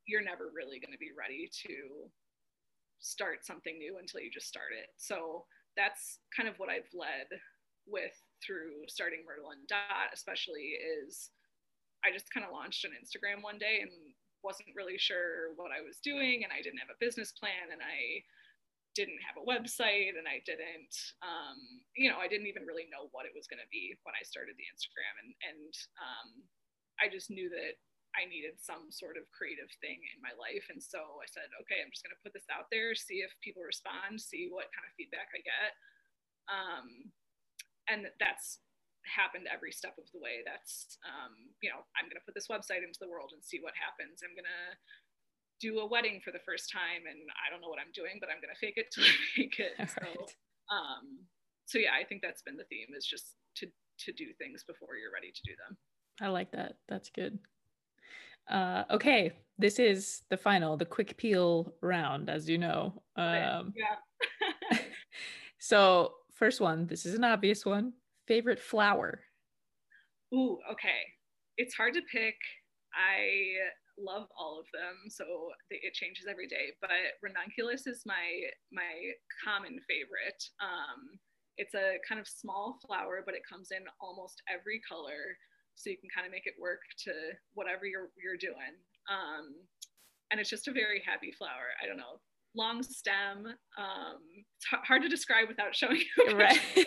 [0.04, 2.08] you're never really going to be ready to
[3.00, 4.92] start something new until you just start it.
[5.00, 7.28] So that's kind of what I've led
[7.88, 11.32] with through starting Mertle and Dot, especially is
[12.04, 13.92] I just kind of launched an Instagram one day and
[14.44, 17.80] wasn't really sure what I was doing, and I didn't have a business plan, and
[17.80, 18.20] I
[18.94, 21.58] didn't have a website, and I didn't, um,
[21.98, 24.22] you know, I didn't even really know what it was going to be when I
[24.22, 26.28] started the Instagram, and and um,
[27.02, 27.74] I just knew that
[28.14, 31.82] I needed some sort of creative thing in my life, and so I said, okay,
[31.82, 34.86] I'm just going to put this out there, see if people respond, see what kind
[34.86, 35.70] of feedback I get.
[36.46, 36.86] Um,
[37.90, 38.62] and that's
[39.04, 40.40] happened every step of the way.
[40.44, 43.60] That's, um, you know, I'm going to put this website into the world and see
[43.60, 44.24] what happens.
[44.24, 44.64] I'm going to
[45.60, 48.28] do a wedding for the first time and I don't know what I'm doing, but
[48.28, 49.72] I'm to fake it till I make it.
[49.78, 50.30] All so, right.
[50.70, 51.24] um,
[51.66, 54.96] so yeah, I think that's been the theme is just to, to do things before
[54.96, 55.76] you're ready to do them.
[56.20, 56.76] I like that.
[56.88, 57.38] That's good.
[58.48, 63.02] Uh, okay, this is the final, the quick peel round, as you know.
[63.16, 64.78] Um, yeah.
[65.58, 67.94] so, first one, this is an obvious one.
[68.26, 69.20] Favorite flower?
[70.34, 71.00] Ooh, okay.
[71.56, 72.36] It's hard to pick.
[72.94, 73.56] I
[73.98, 75.24] love all of them, so
[75.70, 76.74] it changes every day.
[76.80, 76.90] But
[77.22, 80.42] ranunculus is my my common favorite.
[80.60, 81.18] Um,
[81.56, 85.38] it's a kind of small flower, but it comes in almost every color,
[85.74, 87.12] so you can kind of make it work to
[87.54, 88.74] whatever you're you're doing.
[89.06, 89.54] Um,
[90.30, 91.74] and it's just a very happy flower.
[91.82, 92.18] I don't know,
[92.54, 93.46] long stem.
[93.78, 94.18] Um,
[94.56, 96.36] it's hard to describe without showing you.
[96.36, 96.60] Right.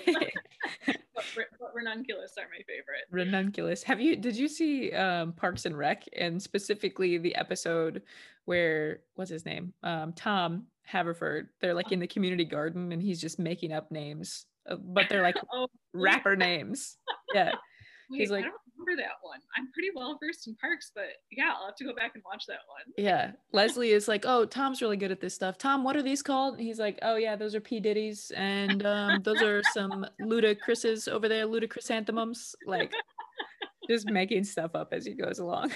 [0.86, 1.26] but,
[1.74, 3.06] ranunculus are my favorite.
[3.12, 3.84] Ranunculus.
[3.84, 4.16] Have you?
[4.16, 8.02] Did you see um, Parks and Rec and specifically the episode
[8.46, 9.74] where what's his name?
[9.84, 11.50] Um, Tom Haverford.
[11.62, 15.24] They're like in the community garden and he's just making up names uh, but they're
[15.24, 16.98] like Oh, rapper names.
[17.34, 17.52] Yeah.
[18.10, 18.46] wait, he's like-
[18.78, 19.40] remember that one.
[19.56, 22.46] I'm pretty well versed in parks, but yeah, I'll have to go back and watch
[22.48, 22.94] that one.
[22.98, 23.32] Yeah.
[23.52, 25.58] Leslie is like, oh, Tom's really good at this stuff.
[25.58, 26.56] Tom, what are these called?
[26.56, 31.08] And he's like, oh yeah, those are P Diddy's, and um, those are some ludicrouses
[31.08, 32.36] over there, ludicrousanthem
[32.66, 32.94] Like,
[33.90, 35.72] just making stuff up as he goes along.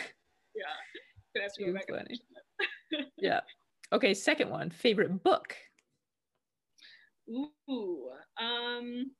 [0.55, 0.63] Yeah,
[1.35, 2.19] gonna have to Too go back funny.
[3.17, 3.39] Yeah.
[3.93, 4.13] Okay.
[4.13, 5.55] Second one, favorite book.
[7.29, 9.11] Ooh, um,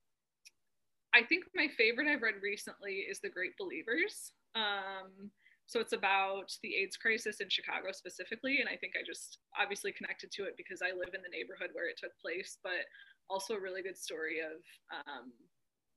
[1.13, 4.31] I think my favorite I've read recently is The Great Believers.
[4.55, 5.31] Um,
[5.65, 9.91] so it's about the AIDS crisis in Chicago specifically, and I think I just obviously
[9.91, 12.87] connected to it because I live in the neighborhood where it took place, but
[13.29, 14.59] also a really good story of
[14.91, 15.31] um,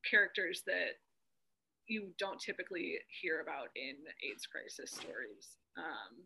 [0.08, 1.02] characters that
[1.86, 5.58] you don't typically hear about in AIDS crisis stories.
[5.76, 6.22] Um,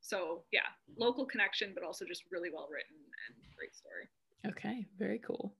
[0.00, 2.96] so yeah, local connection, but also just really well written
[3.28, 4.08] and great story.
[4.46, 4.86] Okay.
[4.98, 5.54] Very cool.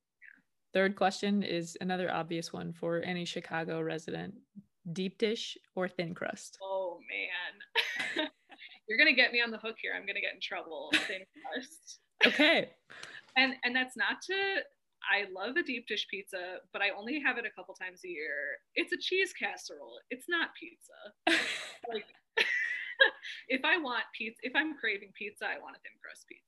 [0.77, 4.35] Third question is another obvious one for any Chicago resident:
[4.93, 6.59] deep dish or thin crust.
[6.63, 8.29] Oh man.
[8.87, 9.93] You're gonna get me on the hook here.
[9.97, 10.91] I'm gonna get in trouble.
[11.09, 12.01] Thin crust.
[12.27, 12.69] Okay.
[13.39, 14.35] And and that's not to
[15.05, 18.09] I love a deep dish pizza, but I only have it a couple times a
[18.09, 18.57] year.
[18.75, 20.01] It's a cheese casserole.
[20.11, 21.39] It's not pizza.
[21.89, 22.05] Like
[23.49, 26.46] if I want pizza, if I'm craving pizza, I want a thin crust pizza.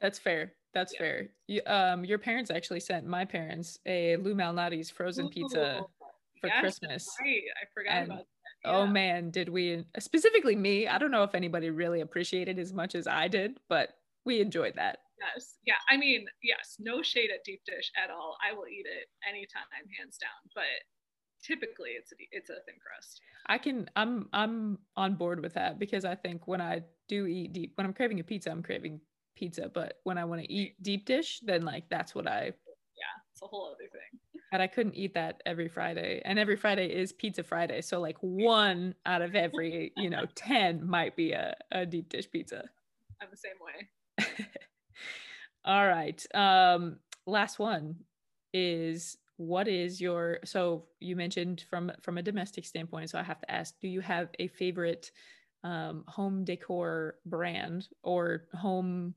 [0.00, 0.52] That's fair.
[0.74, 0.98] That's Yeah.
[0.98, 1.28] fair.
[1.46, 5.84] You, um, your parents actually sent my parents a Lou Malnati's frozen pizza
[6.40, 7.08] for yes, Christmas.
[7.20, 7.42] Right.
[7.60, 8.24] I forgot And- about that.
[8.64, 10.88] Oh man, did we specifically me?
[10.88, 13.90] I don't know if anybody really appreciated as much as I did, but
[14.24, 14.98] we enjoyed that.
[15.18, 15.58] Yes.
[15.64, 15.78] Yeah.
[15.88, 18.36] I mean, yes, no shade at deep dish at all.
[18.42, 19.62] I will eat it anytime,
[19.96, 20.30] hands down.
[20.54, 20.64] But
[21.42, 23.20] typically it's a it's a thin crust.
[23.46, 27.52] I can I'm I'm on board with that because I think when I do eat
[27.52, 29.00] deep when I'm craving a pizza, I'm craving
[29.38, 33.14] pizza, but when I want to eat deep dish, then like that's what I Yeah,
[33.32, 34.40] it's a whole other thing.
[34.52, 36.20] and I couldn't eat that every Friday.
[36.24, 37.80] And every Friday is pizza Friday.
[37.82, 42.30] So like one out of every, you know, 10 might be a, a deep dish
[42.30, 42.64] pizza.
[43.20, 44.46] I'm the same way.
[45.64, 46.24] All right.
[46.34, 47.96] Um, last one
[48.52, 53.40] is what is your so you mentioned from from a domestic standpoint, so I have
[53.40, 55.10] to ask, do you have a favorite
[55.64, 59.14] um home decor brand or home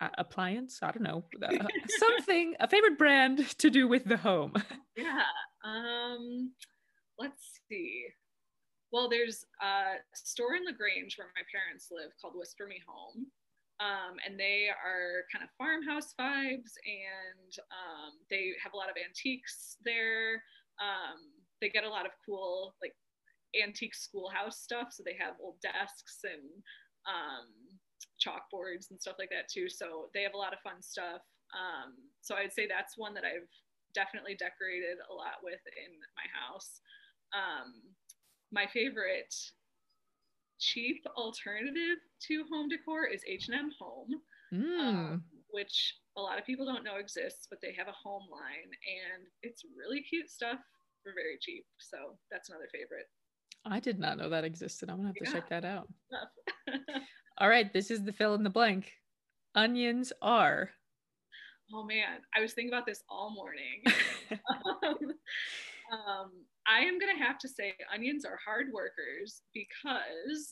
[0.00, 0.80] uh, appliance?
[0.82, 1.24] I don't know.
[1.42, 1.66] uh,
[1.98, 4.54] something a favorite brand to do with the home.
[4.96, 5.28] Yeah.
[5.62, 6.52] Um,
[7.18, 8.06] let's see.
[8.92, 13.26] Well, there's a store in LaGrange where my parents live called Whisper Me Home.
[13.78, 18.96] Um, and they are kind of farmhouse vibes and um, they have a lot of
[18.96, 20.40] antiques there.
[20.80, 21.28] Um,
[21.60, 22.96] they get a lot of cool, like,
[23.52, 24.88] antique schoolhouse stuff.
[24.92, 26.48] So they have old desks and
[27.04, 27.52] um,
[28.26, 29.68] chalkboards and stuff like that too.
[29.68, 31.22] So they have a lot of fun stuff.
[31.54, 33.48] Um, so I'd say that's one that I've
[33.94, 36.80] definitely decorated a lot with in my house.
[37.32, 37.74] Um,
[38.52, 39.34] my favorite
[40.58, 44.20] cheap alternative to home decor is H&M Home,
[44.52, 44.78] Mm.
[44.80, 48.70] um, which a lot of people don't know exists, but they have a home line
[48.86, 50.60] and it's really cute stuff
[51.02, 51.66] for very cheap.
[51.78, 53.06] So that's another favorite.
[53.64, 54.88] I did not know that existed.
[54.88, 55.88] I'm gonna have to check that out.
[57.38, 58.92] All right, this is the fill in the blank.
[59.54, 60.70] Onions are.
[61.74, 63.84] oh man, I was thinking about this all morning.
[64.82, 65.12] um,
[65.92, 66.30] um,
[66.66, 70.48] I am going to have to say onions are hard workers because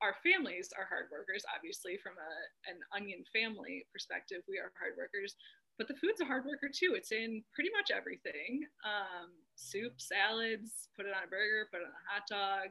[0.00, 1.44] our families are hard workers.
[1.54, 2.32] Obviously, from a,
[2.70, 5.36] an onion family perspective, we are hard workers.
[5.76, 6.94] But the food's a hard worker too.
[6.96, 11.88] It's in pretty much everything um, soup, salads, put it on a burger, put it
[11.88, 12.68] on a hot dog.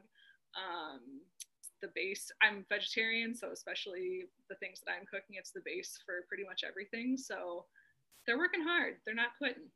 [0.58, 1.22] Um,
[1.82, 6.24] the base, I'm vegetarian, so especially the things that I'm cooking, it's the base for
[6.28, 7.16] pretty much everything.
[7.16, 7.66] So
[8.26, 9.68] they're working hard, they're not quitting.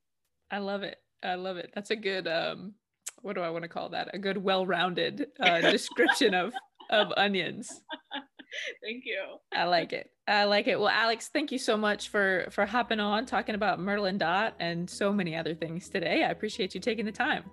[0.51, 0.99] I love it.
[1.23, 1.71] I love it.
[1.75, 2.75] That's a good um
[3.23, 4.15] what do I want to call that?
[4.15, 6.53] A good well-rounded uh, description of
[6.91, 7.83] of onions.
[8.83, 9.23] Thank you.
[9.53, 10.11] I like it.
[10.29, 10.79] I like it.
[10.79, 14.55] Well, Alex, thank you so much for for hopping on talking about Mertle and Dot
[14.61, 16.25] and so many other things today.
[16.25, 17.45] I appreciate you taking the time.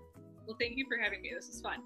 [0.46, 1.32] Well, thank you for having me.
[1.36, 1.80] This is fun.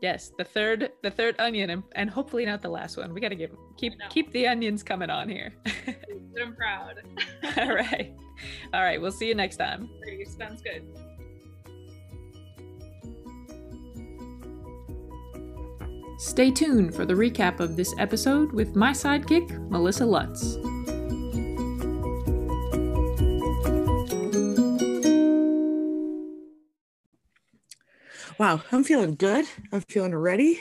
[0.00, 3.12] Yes, the third the third onion and, and hopefully not the last one.
[3.12, 5.54] We got to give keep keep the onions coming on here.
[6.40, 7.02] I'm proud.
[7.56, 8.14] All right.
[8.72, 9.90] All right, we'll see you next time.
[10.38, 10.86] Sounds good.
[16.18, 20.56] Stay tuned for the recap of this episode with my sidekick, Melissa Lutz.
[28.38, 29.46] Wow, I'm feeling good.
[29.72, 30.60] I'm feeling ready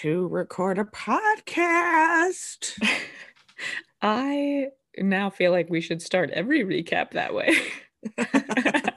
[0.00, 2.82] to record a podcast.
[4.02, 7.56] I now feel like we should start every recap that way.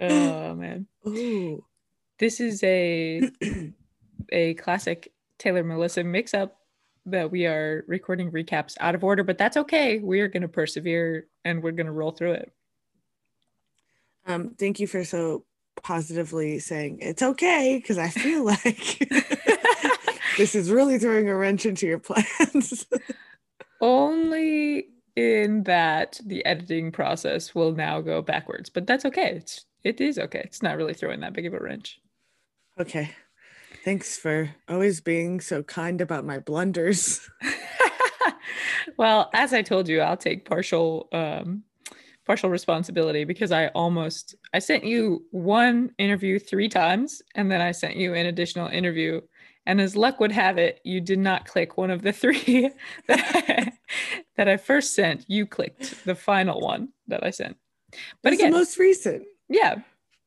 [0.00, 0.86] Oh man.
[1.06, 1.64] Ooh.
[2.18, 3.22] This is a
[4.32, 6.58] a classic Tayler Melissa mix up
[7.06, 9.98] that we are recording recaps out of order, but that's okay.
[10.00, 12.52] We are going to persevere and we're going to roll through it.
[14.26, 15.44] Um, thank you for so
[15.82, 18.98] positively saying it's okay because I feel like
[20.38, 22.86] this is really throwing a wrench into your plans.
[23.80, 29.36] Only in that the editing process will now go backwards, but that's okay.
[29.36, 30.40] It's it is okay.
[30.44, 32.00] It's not really throwing that big of a wrench.
[32.80, 33.10] okay.
[33.84, 37.28] Thanks for always being so kind about my blunders.
[38.96, 41.64] well, as I told you, I'll take partial um
[42.26, 47.72] partial responsibility because I almost I sent you one interview 3 times and then I
[47.72, 49.20] sent you an additional interview
[49.66, 52.70] and as luck would have it, you did not click one of the 3
[53.08, 53.72] that I,
[54.36, 55.24] that I first sent.
[55.28, 57.56] You clicked the final one that I sent.
[58.22, 59.24] But That's again, the most recent.
[59.48, 59.76] yeah.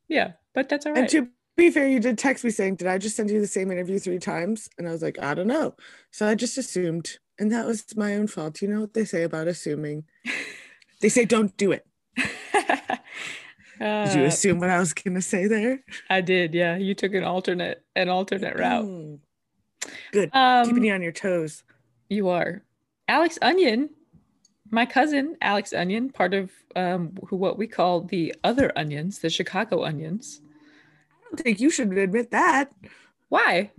[0.10, 1.02] Yeah, but that's all right.
[1.02, 1.28] And to
[1.58, 4.00] be fair, you did text me saying, Did I just send you the same interview
[4.00, 4.70] three times?
[4.78, 5.76] And I was like, I don't know.
[6.12, 7.18] So I just assumed.
[7.38, 8.62] And that was my own fault.
[8.62, 10.06] You know what they say about assuming?
[11.02, 11.86] They say, Don't do it.
[13.80, 15.84] Did you Uh, assume what I was going to say there?
[16.10, 16.78] I did, yeah.
[16.78, 18.86] You took an alternate an alternate route.
[18.86, 19.20] Mm.
[20.12, 20.30] Good.
[20.34, 21.64] Um, Keeping you on your toes.
[22.10, 22.64] You are.
[23.08, 23.90] Alex Onion,
[24.72, 29.30] my cousin Alex Onion, part of um, who what we call the other onions, the
[29.30, 30.42] Chicago onions.
[31.12, 32.72] I don't think you should admit that.
[33.30, 33.72] Why?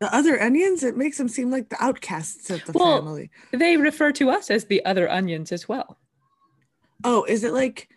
[0.00, 3.30] The other onions, it makes them seem like the outcasts of the Well- family.
[3.52, 5.98] They refer to us as the other onions as well.
[7.04, 7.88] Oh, is it like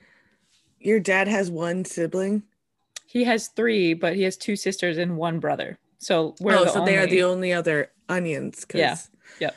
[0.79, 2.43] your dad has one sibling?
[3.05, 5.77] He has three, but he has two sisters and one brother.
[5.97, 8.65] So we're oh, the so they are the only other onions.
[8.65, 8.95] 'cause- Yeah.
[9.39, 9.55] Yep.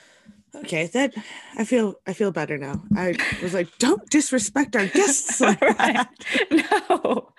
[0.56, 1.12] Okay, that
[1.56, 2.82] I feel I feel better now.
[2.96, 5.40] I was like, don't disrespect our guests.
[5.40, 6.06] like right.
[6.90, 7.32] No,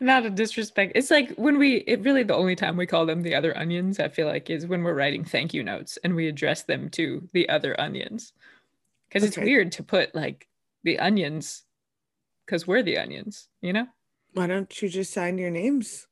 [0.00, 0.92] not a disrespect.
[0.94, 3.98] It's like when we, it really the only time we call them the other onions,
[3.98, 7.28] I feel like, is when we're writing thank you notes and we address them to
[7.32, 8.32] the other onions.
[9.08, 10.46] Because it's weird to put like
[10.84, 11.64] the onions,
[12.46, 13.86] because we're the onions, you know?
[14.32, 16.06] Why don't you just sign your names?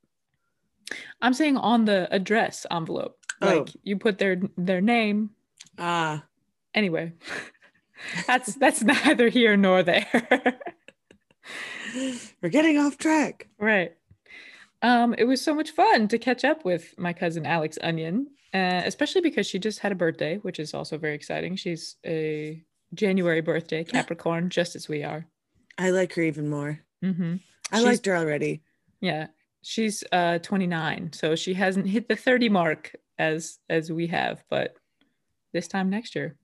[1.20, 3.46] I'm saying on the address envelope, Oh.
[3.46, 5.30] like you put their their name.
[5.78, 6.24] Ah,
[6.74, 7.12] Anyway,
[8.26, 10.06] that's that's neither here nor there.
[12.42, 13.48] we're getting off track.
[13.58, 13.92] Right.
[14.82, 18.82] Um, it was so much fun to catch up with my cousin Alex Onion, uh,
[18.84, 21.56] especially because she just had a birthday, which is also very exciting.
[21.56, 22.62] She's a
[22.94, 25.26] January birthday, Capricorn, just as we are.
[25.76, 26.80] I like her even more.
[27.02, 27.36] hmm
[27.70, 28.62] I She's- liked her already.
[29.00, 29.28] Yeah,
[29.62, 34.74] she's uh 29, so she hasn't hit the 30 mark as as we have, but
[35.52, 36.36] this time next year,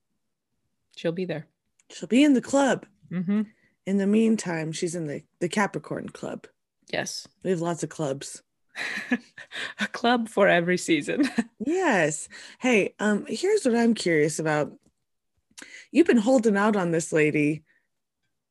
[0.97, 1.47] she'll be there.
[1.91, 2.87] She'll be in the club.
[3.11, 3.43] hmm
[3.87, 6.47] In the meantime, she's in the, the Capricorn Club.
[6.93, 8.43] Yes, We have lots of clubs.
[9.81, 11.29] a club for every season.
[11.67, 12.29] Yes.
[12.59, 14.73] Hey, um, here's what I'm curious about.
[15.95, 17.63] You've been holding out on this lady,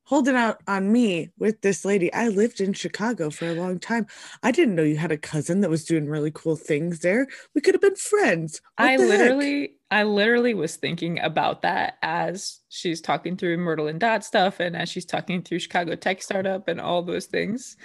[0.06, 2.12] holding out on me with this lady.
[2.14, 4.08] I lived in Chicago for a long time.
[4.42, 7.28] I didn't know you had a cousin that was doing really cool things there.
[7.54, 8.62] We could have been friends.
[8.78, 9.20] What I the heck?
[9.20, 14.62] literally, I literally was thinking about that as she's talking through Mertle and Dot stuff,
[14.62, 17.76] and as she's talking through Chicago Tech Startup and all those things,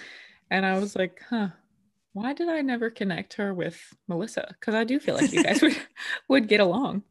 [0.53, 1.49] and I was like, huh,
[2.13, 4.47] why did I never connect her with Melissa?
[4.51, 5.77] Because I do feel like you guys would
[6.29, 7.03] would get along.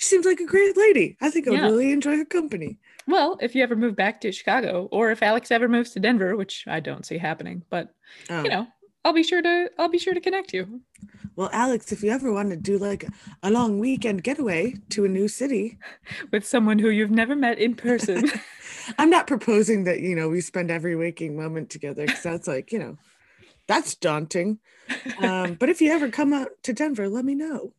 [0.00, 1.18] She seems like a great lady.
[1.20, 1.66] I think I would Yeah.
[1.66, 2.78] really enjoy her company.
[3.06, 6.36] Well, if you ever move back to Chicago, or if Alex ever moves to Denver,
[6.36, 7.94] which I don't see happening, but
[8.30, 8.42] Oh.
[8.42, 8.66] you know,
[9.04, 10.80] I'll be sure to I'll be sure to connect you.
[11.36, 13.04] Well, Alex, if you ever want to do like
[13.42, 15.76] a long weekend getaway to a new city,
[16.32, 18.30] with someone who you've never met in person.
[18.98, 22.72] I'm not proposing that, you know, we spend every waking moment together because that's like,
[22.72, 22.96] you know,
[23.66, 24.60] that's daunting.
[25.18, 27.74] Um, but if you ever come out to Denver, let me know.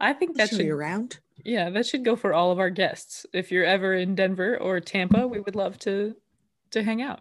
[0.00, 1.18] I think that should you around.
[1.44, 3.26] Yeah, that should go for all of our guests.
[3.32, 6.16] If you're ever in Denver or Tampa, we would love to
[6.70, 7.20] to hang out.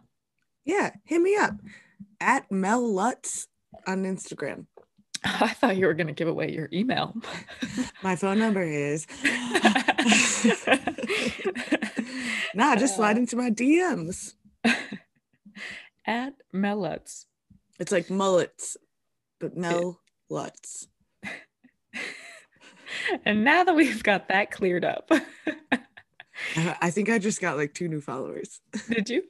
[0.65, 1.55] Yeah, hit me up
[2.19, 3.47] at Mel Lutz
[3.87, 4.65] on Instagram.
[5.23, 7.15] I thought you were going to give away your email.
[8.03, 9.05] My phone number is
[12.55, 14.33] nah, just slide uh, into my DMs.
[16.05, 17.25] At Melutz.
[17.79, 18.77] It's like mullets,
[19.39, 19.99] but Mel
[20.29, 20.87] Lutz.
[23.25, 27.73] And now that we've got that cleared up, I I think I just got like
[27.73, 28.61] two new followers.
[28.89, 29.23] did you?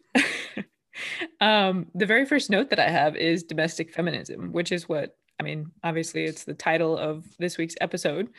[1.41, 5.43] um, the very first note that I have is domestic feminism, which is what I
[5.43, 8.29] mean, obviously, it's the title of this week's episode,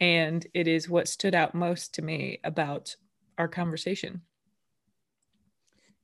[0.00, 2.96] and it is what stood out most to me about
[3.36, 4.22] our conversation.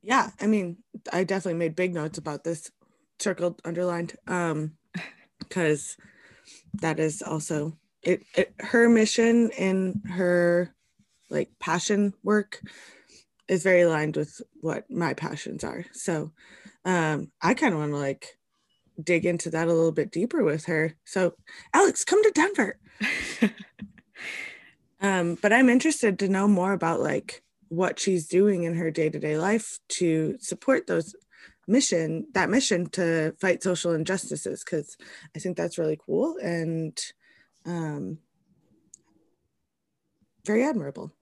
[0.03, 0.79] Yeah, I mean,
[1.11, 2.71] I definitely made big notes about this
[3.19, 4.73] circled, underlined, um,
[5.39, 5.97] because
[6.75, 8.55] that is also it, it.
[8.59, 10.75] Her mission and her
[11.31, 12.61] like passion work
[13.49, 15.85] is very aligned with what my passions are.
[15.93, 16.33] So,
[16.85, 18.39] um, I kind of want to like
[19.03, 20.95] dig into that a little bit deeper with her.
[21.05, 21.35] So,
[21.73, 22.79] Alex, come to Denver.
[25.01, 29.39] um, but I'm interested to know more about like what she's doing in her day-to-day
[29.39, 31.15] life to support those
[31.69, 34.97] mission that mission to fight social injustices because
[35.37, 36.99] i think that's really cool and
[37.67, 38.19] um,
[40.45, 41.13] very admirable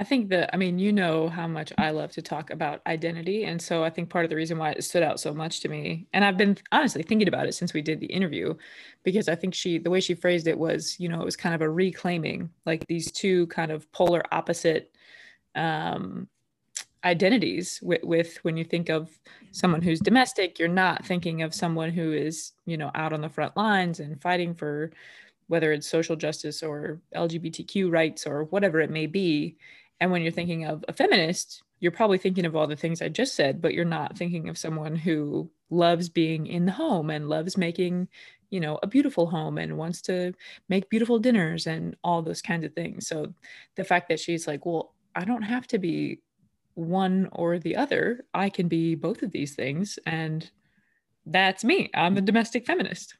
[0.00, 3.44] I think that, I mean, you know how much I love to talk about identity.
[3.44, 5.68] And so I think part of the reason why it stood out so much to
[5.68, 8.54] me, and I've been honestly thinking about it since we did the interview,
[9.02, 11.54] because I think she, the way she phrased it was, you know, it was kind
[11.54, 14.90] of a reclaiming like these two kind of polar opposite
[15.54, 16.26] um,
[17.04, 19.10] identities with, with when you think of
[19.50, 23.28] someone who's domestic, you're not thinking of someone who is, you know, out on the
[23.28, 24.92] front lines and fighting for
[25.50, 29.56] whether it's social justice or LGBTQ rights or whatever it may be
[30.00, 33.08] and when you're thinking of a feminist, you're probably thinking of all the things I
[33.08, 37.28] just said, but you're not thinking of someone who loves being in the home and
[37.28, 38.08] loves making,
[38.48, 40.32] you know, a beautiful home and wants to
[40.68, 43.06] make beautiful dinners and all those kinds of things.
[43.06, 43.34] So
[43.76, 46.20] the fact that she's like, well, I don't have to be
[46.74, 48.24] one or the other.
[48.32, 49.98] I can be both of these things.
[50.06, 50.50] And
[51.26, 51.90] that's me.
[51.94, 53.16] I'm a domestic feminist.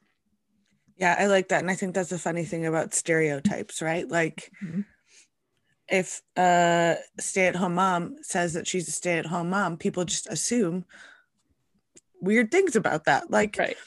[1.01, 1.61] Yeah, I like that.
[1.61, 4.07] And I think that's a funny thing about stereotypes, right?
[4.07, 4.81] Like, mm-hmm
[5.91, 10.85] if a stay-at-home mom says that she's a stay-at-home mom people just assume
[12.21, 13.77] weird things about that like right.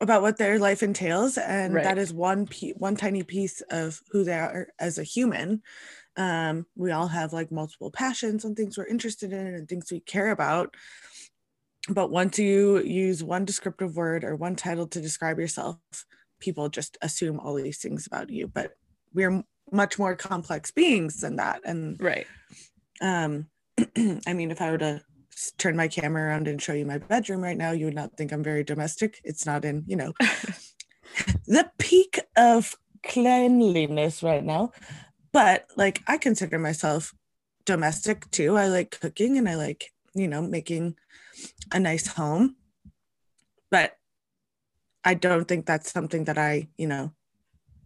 [0.00, 1.84] about what their life entails and right.
[1.84, 5.62] that is one pe- one tiny piece of who they are as a human
[6.16, 10.00] um, we all have like multiple passions and things we're interested in and things we
[10.00, 10.74] care about
[11.88, 15.78] but once you use one descriptive word or one title to describe yourself
[16.40, 18.72] people just assume all these things about you but
[19.14, 21.60] we're much more complex beings than that.
[21.64, 22.26] And right.
[23.00, 23.46] um
[24.26, 25.02] i mean if i were to
[25.56, 28.32] turn my camera around and show you my bedroom right now you would not think
[28.32, 29.20] i'm very domestic.
[29.24, 30.12] It's not in you know.
[31.46, 34.70] The peak of cleanliness right now
[35.32, 37.12] but like i consider myself
[37.64, 38.56] domestic too.
[38.56, 40.96] I like cooking and i like you know making
[41.72, 42.56] a nice home.
[43.70, 43.96] But
[45.04, 47.12] i don't think that's something that i you know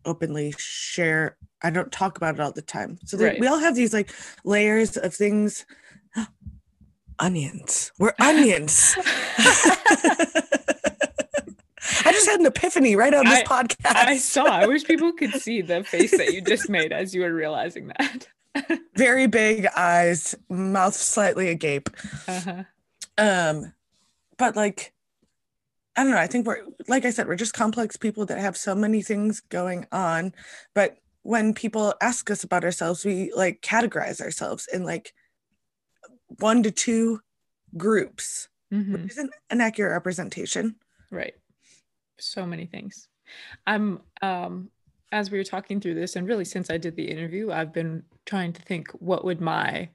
[0.05, 2.99] openly share I don't talk about it all the time.
[3.07, 3.41] So right.
[3.41, 5.65] we all have these like layers of things.
[7.19, 7.91] onions.
[7.99, 8.95] We're onions.
[12.07, 13.95] I just had an epiphany right on this I, podcast.
[13.95, 14.45] I saw.
[14.45, 17.91] I wish people could see the face that you just made as you were realizing
[17.99, 18.29] that.
[18.95, 21.89] Very big eyes, mouth slightly agape.
[22.29, 22.65] Uh-huh.
[23.17, 23.73] Um,
[24.37, 24.93] but like
[25.97, 26.19] I don't know.
[26.19, 29.41] I think we're, like I said, we're just complex people that have so many things
[29.41, 30.35] going on.
[30.75, 35.15] But when people ask us about ourselves, we like categorize ourselves in like
[36.41, 37.21] one to two
[37.77, 38.93] groups, mm-hmm.
[38.93, 40.77] which isn't an accurate representation.
[41.11, 41.35] Right.
[42.19, 43.09] So many things.
[43.67, 44.71] I'm, um,
[45.13, 48.03] as we were talking through this, and really since I did the interview, I've been
[48.27, 49.91] trying to think what would my,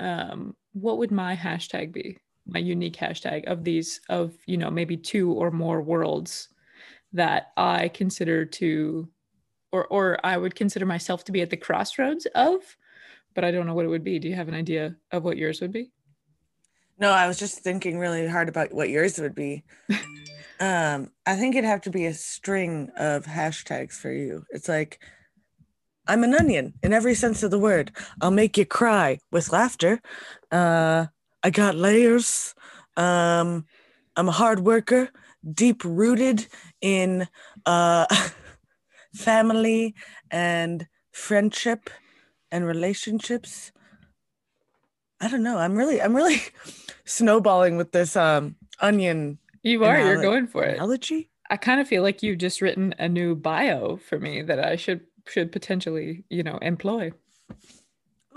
[0.00, 2.18] um, what would my hashtag be?
[2.48, 6.48] My unique hashtag of these of you know maybe two or more worlds
[7.12, 9.08] that I consider to
[9.70, 12.76] or or I would consider myself to be at the crossroads of
[13.34, 14.18] but I don't know what it would be.
[14.18, 15.92] Do you have an idea of what yours would be?
[16.98, 19.62] No, I was just thinking really hard about what yours would be.
[20.60, 24.44] um, I think it'd have to be a string of hashtags for you.
[24.50, 24.98] It's like
[26.08, 27.92] I'm an onion in every sense of the word.
[28.20, 30.00] I'll make you cry with laughter.
[30.50, 31.06] Uh,
[31.42, 32.54] I got layers.
[32.96, 33.66] Um,
[34.16, 35.10] I'm a hard worker,
[35.54, 36.46] deep rooted
[36.80, 37.28] in
[37.66, 38.06] uh,
[39.14, 39.94] family
[40.30, 41.90] and friendship
[42.50, 43.72] and relationships.
[45.20, 45.58] I don't know.
[45.58, 46.42] I'm really, I'm really
[47.04, 49.38] snowballing with this um, onion.
[49.62, 49.98] You are.
[49.98, 50.76] You're going for it.
[50.76, 51.30] Analogy.
[51.50, 54.76] I kind of feel like you've just written a new bio for me that I
[54.76, 57.12] should should potentially, you know, employ.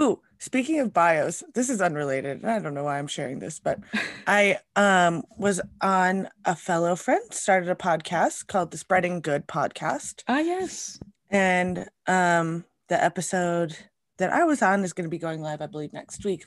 [0.02, 2.44] Ooh, speaking of bios, this is unrelated.
[2.44, 3.80] I don't know why I'm sharing this, but
[4.28, 10.24] I um was on a fellow friend started a podcast called the Spreading Good podcast.
[10.28, 11.00] Ah, yes.
[11.30, 13.78] And um the episode
[14.18, 16.46] that I was on is going to be going live, I believe, next week.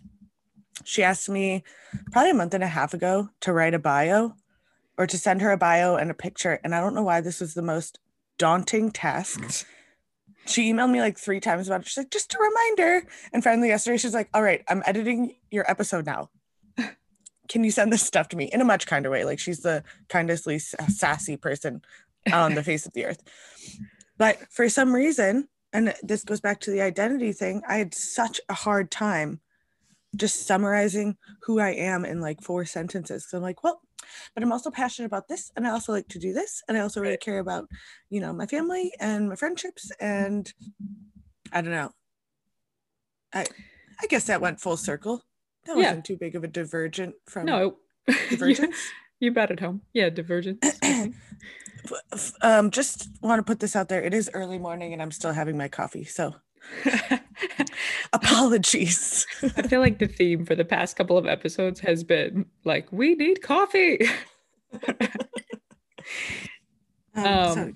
[0.85, 1.65] She asked me
[2.13, 4.35] probably a month and a half ago to write a bio
[4.99, 6.61] or to send her a bio and a picture.
[6.63, 7.99] And I don't know why this was the most
[8.39, 9.67] daunting task
[10.47, 11.89] she emailed me like three times about it.
[11.89, 13.07] She's like, just a reminder.
[13.33, 16.31] And finally, yesterday, she's like, all right, I'm editing your episode now.
[17.49, 19.25] can you send this stuff to me in a much kinder way?
[19.25, 21.83] Like she's the kindest, least sassy person
[22.33, 23.23] on the face of the earth.
[24.19, 28.41] But for some reason, and this goes back to the identity thing, I had such
[28.49, 29.41] a hard time
[30.17, 33.27] just summarizing who I am in like four sentences.
[33.29, 33.81] So I'm like, well,
[34.35, 36.81] but I'm also passionate about this, and I also like to do this, and I
[36.81, 37.69] also really care about,
[38.11, 40.53] you know, my family and my friendships, and
[41.53, 41.93] I don't know.
[43.33, 43.47] I
[44.01, 45.25] I guess that went full circle.
[45.67, 45.83] That Yeah.
[45.89, 47.79] wasn't too big of a divergent from No.
[48.31, 48.77] divergence.
[49.21, 49.83] you bet at home.
[49.93, 50.61] Yeah, divergence.
[52.41, 54.03] Um, just want to put this out there.
[54.03, 56.35] It is early morning, and I'm still having my coffee, so
[58.13, 59.27] apologies.
[59.43, 63.15] I feel like the theme for the past couple of episodes has been like, we
[63.15, 64.07] need coffee.
[64.87, 64.97] Um,
[67.17, 67.73] Um, so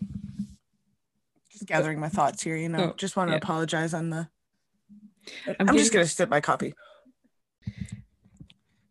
[1.53, 2.91] just gathering my thoughts here, you know.
[2.91, 3.39] Oh, just want to yeah.
[3.39, 4.29] apologize on the.
[5.47, 6.75] I'm I'm, just gonna sip my coffee.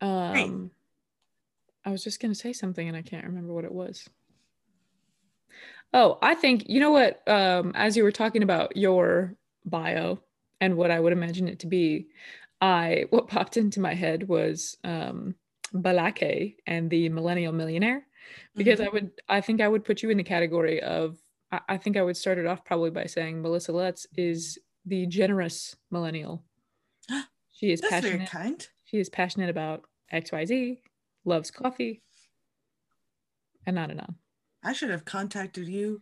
[0.00, 0.70] Um,
[1.84, 4.08] I was just gonna say something and I can't remember what it was.
[5.92, 7.26] Oh, I think you know what?
[7.28, 9.34] Um, as you were talking about your
[9.68, 10.20] bio
[10.60, 12.08] and what I would imagine it to be,
[12.60, 15.34] I what popped into my head was um,
[15.72, 18.06] Balake and the Millennial Millionaire,
[18.56, 21.18] because I would I think I would put you in the category of
[21.52, 25.06] I, I think I would start it off probably by saying Melissa Lutz is the
[25.06, 26.44] generous millennial.
[27.50, 28.30] She is That's very passionate.
[28.30, 28.68] kind.
[28.84, 30.78] She is passionate about XYZ,
[31.24, 32.02] loves coffee,
[33.66, 34.14] and on and on.
[34.62, 36.00] I should have contacted you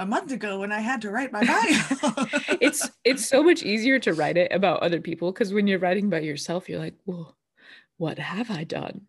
[0.00, 2.26] a month ago when I had to write my bio.
[2.60, 6.06] It's it's so much easier to write it about other people because when you're writing
[6.06, 7.36] about yourself, you're like, well,
[7.98, 9.08] what have I done?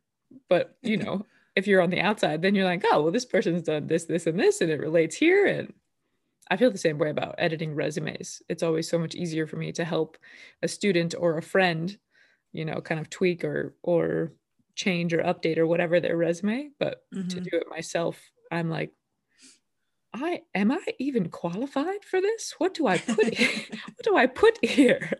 [0.49, 1.25] But you know,
[1.55, 4.27] if you're on the outside, then you're like, oh, well, this person's done this, this,
[4.27, 5.45] and this, and it relates here.
[5.47, 5.73] And
[6.49, 8.41] I feel the same way about editing resumes.
[8.49, 10.17] It's always so much easier for me to help
[10.61, 11.97] a student or a friend,
[12.53, 14.33] you know, kind of tweak or or
[14.75, 16.71] change or update or whatever their resume.
[16.79, 17.45] But to Mhm.
[17.51, 18.93] do it myself, I'm like,
[20.13, 22.55] I am I even qualified for this?
[22.57, 23.65] What do I put here?
[23.69, 25.11] what do I put here?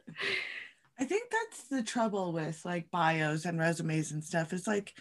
[1.00, 4.54] I think that's the trouble with like bios and resumes and stuff.
[4.54, 4.94] It's like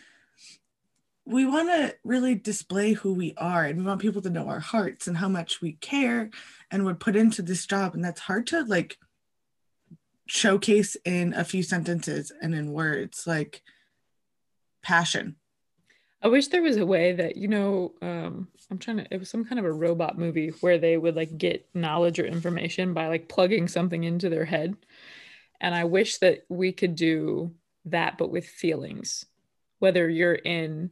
[1.26, 4.60] we want to really display who we are and we want people to know our
[4.60, 6.30] hearts and how much we care
[6.70, 7.94] and would put into this job.
[7.94, 8.96] And that's hard to like
[10.26, 13.62] showcase in a few sentences and in words like
[14.82, 15.36] passion.
[16.22, 19.28] I wish there was a way that, you know, um, I'm trying to, it was
[19.28, 23.08] some kind of a robot movie where they would like get knowledge or information by
[23.08, 24.76] like plugging something into their head.
[25.60, 27.52] And I wish that we could do
[27.86, 29.26] that, but with feelings.
[29.78, 30.90] Whether you're in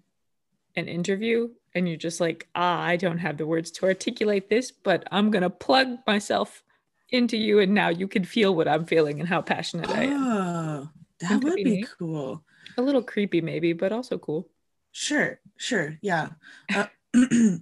[0.77, 4.71] an interview and you're just like, ah, I don't have the words to articulate this,
[4.71, 6.63] but I'm going to plug myself
[7.11, 7.61] into you.
[7.61, 10.23] And now you can feel what I'm feeling and how passionate I am.
[10.23, 10.89] Oh,
[11.21, 12.43] that be be cool.
[12.77, 14.49] A little creepy, maybe, but also cool.
[14.93, 16.31] Sure, sure, yeah.
[16.75, 16.87] Uh,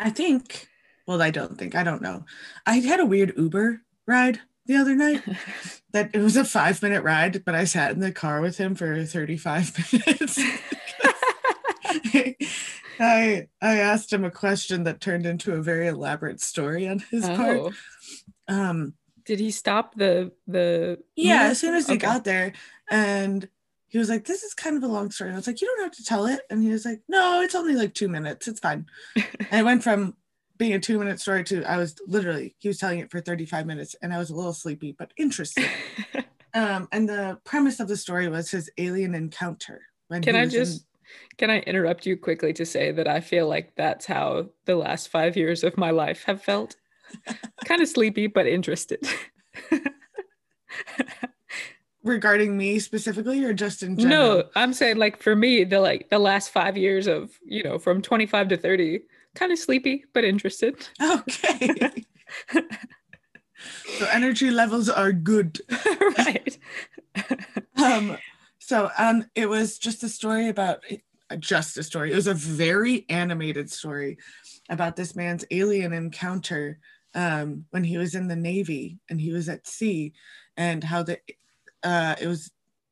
[0.00, 0.68] I think,
[1.06, 2.24] well, I don't think, I don't know.
[2.66, 5.22] I had a weird Uber ride the other night.
[5.92, 8.76] That it was a five minute ride, but I sat in the car with him
[8.76, 10.38] for 35 minutes.
[13.00, 17.26] I I asked him a question that turned into a very elaborate story on his
[17.26, 17.58] part.
[17.58, 17.72] oh.
[18.46, 18.94] Um,
[19.24, 22.52] Did he stop the the yeah, as soon as he got there,
[22.88, 23.48] and
[23.90, 25.66] he was like, "This is kind of a long story." And I was like, "You
[25.66, 28.48] don't have to tell it." And he was like, "No, it's only like two minutes.
[28.48, 28.86] It's fine."
[29.16, 30.14] and it went from
[30.56, 33.66] being a two minute story to I was literally he was telling it for 35
[33.66, 35.68] minutes, and I was a little sleepy but interested.
[36.54, 39.82] um, and the premise of the story was his alien encounter.
[40.22, 40.86] Can I was in- just
[41.38, 45.08] can I interrupt you quickly to say that I feel like that's how the last
[45.08, 46.76] five years of my life have felt.
[47.64, 49.04] kind of sleepy, but interested.
[52.02, 54.36] Regarding me specifically, or just in general?
[54.38, 57.78] no, I'm saying like for me, the like the last five years of, you know,
[57.78, 59.00] from 25 to 30,
[59.34, 60.88] kind of sleepy, but interested.
[61.00, 62.04] Okay.
[63.98, 65.60] so energy levels are good.
[66.18, 66.58] right.
[67.82, 68.16] um
[68.58, 70.78] so um it was just a story about
[71.30, 74.16] uh, just a story it was a very animated story
[74.68, 76.78] about this man's alien encounter
[77.14, 80.12] um when he was in the navy and he was at sea
[80.56, 81.18] and how the
[81.82, 82.50] uh it was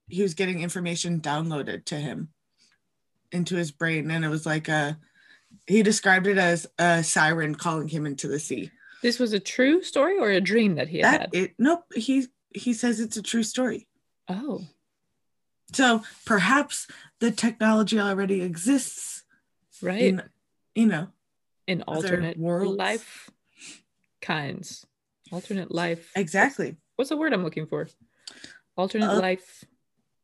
[0.09, 2.31] he was getting information downloaded to him
[3.31, 4.11] into his brain.
[4.11, 4.99] And it was like a
[5.67, 8.71] he described it as a siren calling him into the sea.
[9.03, 11.31] This was a true story or a dream that he had that had?
[11.33, 13.87] it nope he he says it's a true story.
[14.29, 14.63] Oh,
[15.73, 16.87] So perhaps
[17.21, 19.23] the technology already exists
[19.81, 20.03] right.
[20.03, 20.23] in,
[20.75, 21.09] you know,
[21.67, 23.31] in alternate world life
[24.21, 24.87] kinds.
[25.31, 26.11] Alternate life.
[26.17, 26.77] Exactly.
[26.97, 27.89] what's the word i'm looking for
[28.79, 29.65] alternate Uh, life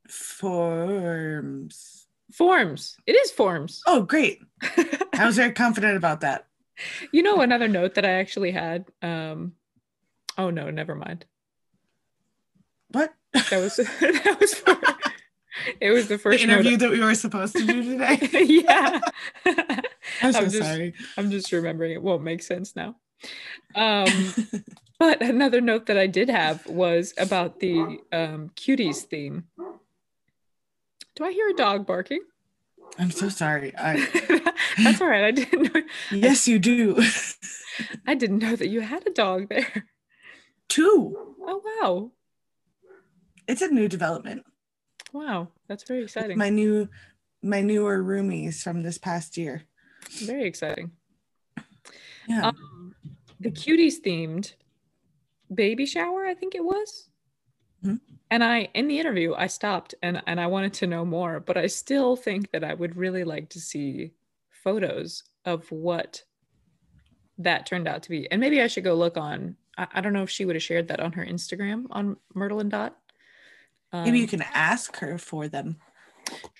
[0.08, 2.06] Forms.
[2.32, 2.96] Forms.
[3.06, 3.82] It is forms.
[3.86, 4.38] Oh, great.
[5.14, 6.46] I was very confident about that.
[7.12, 8.86] you know another note that I actually had.
[9.02, 9.52] Um,
[10.38, 11.24] oh no, never mind.
[12.88, 13.12] What?
[13.32, 14.76] That was that was for,
[15.80, 18.18] it was the The first note- interview that we were supposed to do today.
[18.44, 19.00] yeah.
[20.22, 20.94] I'm so I'm just- sorry.
[21.16, 22.96] I'm just remembering it won't make sense now.
[23.74, 24.06] Um,
[24.98, 29.44] but another note that I did have was about the um, cuties theme.
[31.16, 32.20] Do I hear a dog barking?
[32.98, 33.72] I'm so sorry.
[33.76, 33.96] I
[34.82, 35.24] That's all right.
[35.24, 35.82] I didn't know.
[36.12, 37.02] yes, you do.
[38.06, 39.86] I didn't know that you had a dog there.
[40.68, 41.16] Two.
[41.46, 42.10] Oh wow,
[43.46, 44.44] It's a new development.
[45.12, 46.38] wow, that's very exciting.
[46.38, 46.88] My new,
[47.42, 49.64] my newer roomies from this past year.
[50.24, 50.92] very exciting.
[52.28, 52.48] Yeah.
[52.48, 52.56] Um,
[53.44, 54.54] the cuties themed
[55.54, 57.08] baby shower, I think it was.
[57.84, 58.00] Mhm.
[58.30, 61.56] And I, in the interview, I stopped and and I wanted to know more, but
[61.56, 64.14] I still think that I would really like to see
[64.50, 66.24] photos of what
[67.38, 68.30] that turned out to be.
[68.30, 69.56] And maybe I should go look on.
[69.76, 72.60] I, I don't know if she would have shared that on her Instagram on Mertle
[72.60, 72.96] and Dot.
[73.92, 75.76] Maybe you Um, can ask her for them.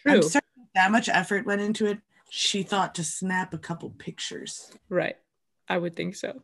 [0.02, 0.12] True.
[0.12, 1.98] I'm certain that much effort went into it.
[2.28, 4.70] She thought to snap a couple pictures.
[4.88, 5.16] Right.
[5.68, 6.42] I would think so.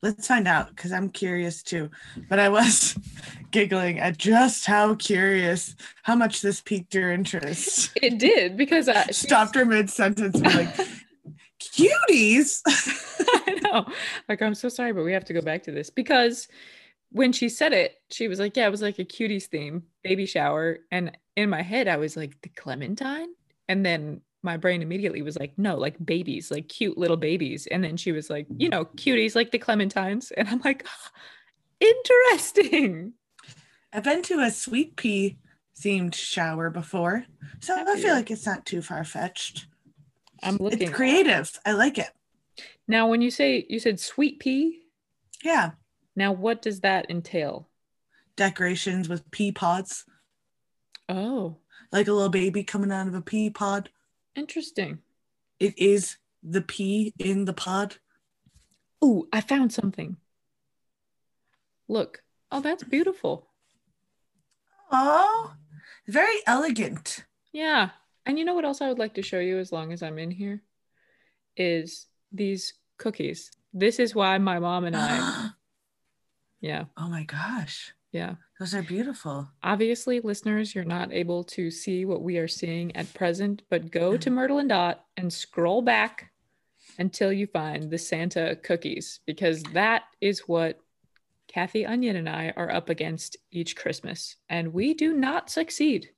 [0.00, 1.90] Let's find out because I'm curious too.
[2.28, 2.96] But I was
[3.50, 7.90] giggling at just how curious, how much this piqued your interest.
[8.00, 10.68] It did because uh, Stopped her mid sentence, like,
[11.60, 12.62] cuties.
[12.66, 13.86] I know.
[14.28, 16.46] Like, I'm so sorry, but we have to go back to this because
[17.10, 20.26] when she said it, she was like, Yeah, it was like a cuties theme, baby
[20.26, 20.78] shower.
[20.90, 23.28] And in my head, I was like, The Clementine?
[23.68, 27.66] And then my brain immediately was like, No, like babies, like cute little babies.
[27.70, 28.72] And then she was like, You mm.
[28.72, 30.32] know, cuties like the Clementines.
[30.36, 30.86] And I'm like,
[31.80, 33.12] Interesting.
[33.92, 35.38] I've been to a sweet pea
[35.80, 37.24] themed shower before,
[37.60, 39.66] so I feel like it's not too far fetched.
[40.42, 40.82] I'm looking.
[40.82, 41.50] It's creative.
[41.64, 42.10] I like it.
[42.86, 44.80] Now, when you say you said sweet pea,
[45.42, 45.70] Yeah.
[46.16, 47.68] now what does that entail?
[48.36, 50.04] Decorations with pea pods,
[51.08, 51.56] Oh,
[51.92, 53.90] like a little baby coming out of a pea pod.
[54.34, 54.98] Interesting.
[55.58, 57.96] It is the pea in the pod.
[59.04, 60.16] Ooh, I found something.
[61.88, 62.22] Look.
[62.50, 63.48] Oh, that's beautiful.
[64.90, 65.52] Oh,
[66.06, 67.24] very elegant.
[67.52, 67.90] Yeah.
[68.24, 70.18] And you know what else I would like to show you as long as I'm
[70.18, 70.62] in here?
[71.56, 73.50] Is these cookies.
[73.72, 75.50] This is why my mom and I,
[76.60, 76.84] yeah.
[76.96, 77.94] oh my gosh.
[78.12, 78.34] yeah.
[78.58, 79.48] Those are beautiful.
[79.62, 84.16] Obviously, listeners, you're not able to see what we are seeing at present, but go
[84.16, 86.32] to Mertle and Dot and scroll back
[86.98, 90.80] until you find the Santa cookies, because that is what
[91.46, 96.10] Kathy Onion and I are up against each Christmas, and we do not succeed.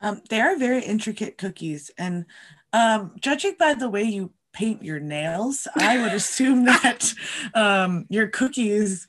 [0.00, 1.90] Um, they are very intricate cookies.
[1.98, 2.24] And
[2.72, 7.12] um, judging by the way you paint your nails, I would assume that
[7.54, 9.06] um, your cookies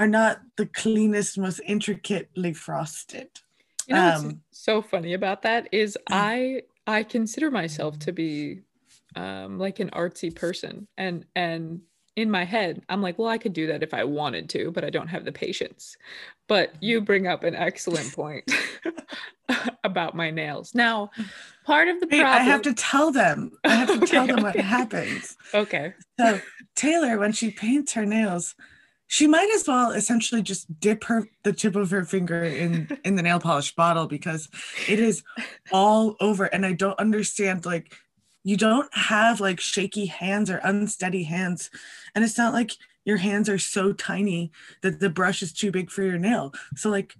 [0.00, 3.28] are not the cleanest, most intricately frosted.
[3.86, 8.60] You know what's Um, so funny about that is I I consider myself to be
[9.16, 11.82] um, like an artsy person, and and
[12.16, 14.84] in my head I'm like, well, I could do that if I wanted to, but
[14.84, 15.96] I don't have the patience.
[16.48, 18.50] But you bring up an excellent point
[19.84, 20.74] about my nails.
[20.74, 21.10] Now,
[21.64, 22.40] part of the problem.
[22.40, 23.52] I have to tell them.
[23.66, 24.60] I have to tell Okay, them what okay.
[24.60, 25.36] happens.
[25.54, 25.94] Okay.
[26.18, 26.40] So
[26.76, 28.54] Tayler, when she paints her nails,
[29.08, 33.16] she might as well essentially just dip her the tip of her finger in in
[33.16, 34.48] the nail polish bottle because
[34.88, 35.22] it is
[35.72, 36.44] all over.
[36.44, 37.94] And I don't understand like
[38.42, 41.70] you don't have like shaky hands or unsteady hands.
[42.14, 42.72] And it's not like
[43.04, 44.50] your hands are so tiny
[44.82, 46.52] that the brush is too big for your nail.
[46.74, 47.14] So like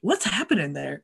[0.00, 1.02] what's happening there?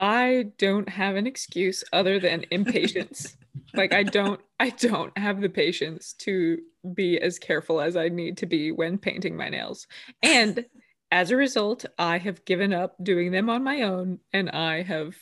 [0.00, 3.36] I don't have an excuse other than impatience.
[3.74, 6.58] Like I don't I don't have the patience to
[6.94, 9.86] be as careful as I need to be when painting my nails.
[10.22, 10.64] And
[11.10, 15.14] as a result, I have given up doing them on my own and I have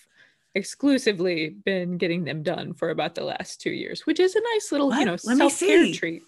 [0.54, 4.72] exclusively been getting them done for about the last 2 years, which is a nice
[4.72, 6.22] little, you know, Let self-care treat.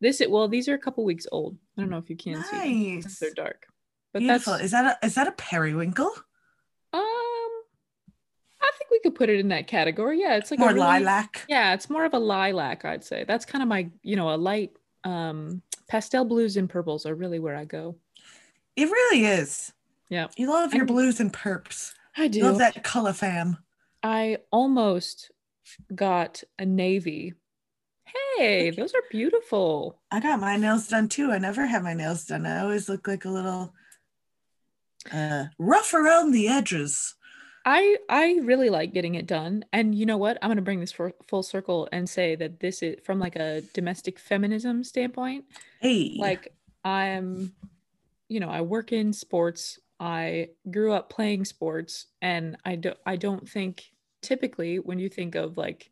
[0.00, 1.56] This it well, these are a couple weeks old.
[1.76, 2.94] I don't know if you can see them.
[3.02, 3.18] Nice.
[3.18, 3.66] They're dark.
[4.12, 4.52] But Beautiful.
[4.54, 6.10] that's Is that a is that a periwinkle?
[8.68, 10.20] I think we could put it in that category.
[10.20, 11.44] Yeah, it's like More a really, lilac.
[11.48, 13.24] Yeah, it's more of a lilac, I'd say.
[13.26, 14.72] That's kind of my, you know, a light
[15.04, 17.96] um pastel blues and purples are really where I go.
[18.76, 19.72] It really is.
[20.10, 20.26] Yeah.
[20.36, 21.92] You love your I'm- blues and perps.
[22.16, 22.42] I do.
[22.42, 23.58] Love that color fam.
[24.02, 25.30] I almost
[25.94, 27.34] got a navy.
[28.36, 30.00] Hey, those are beautiful.
[30.10, 31.30] I got my nails done too.
[31.30, 32.46] I never have my nails done.
[32.46, 33.74] I always look like a little
[35.12, 37.14] uh, rough around the edges.
[37.64, 39.64] I I really like getting it done.
[39.72, 40.38] And you know what?
[40.42, 43.36] I'm going to bring this for full circle and say that this is from like
[43.36, 45.44] a domestic feminism standpoint.
[45.80, 46.54] Hey, Like
[46.84, 47.52] I'm
[48.28, 49.78] you know, I work in sports.
[50.00, 53.84] I grew up playing sports and I don't I don't think
[54.22, 55.90] typically when you think of like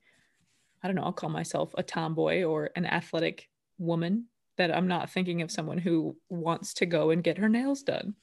[0.83, 3.49] I don't know, I'll call myself a tomboy or an athletic
[3.79, 7.83] woman that I'm not thinking of someone who wants to go and get her nails
[7.83, 8.14] done.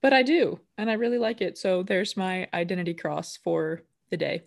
[0.00, 1.58] But I do, and I really like it.
[1.58, 4.42] So there's my identity cross for the day.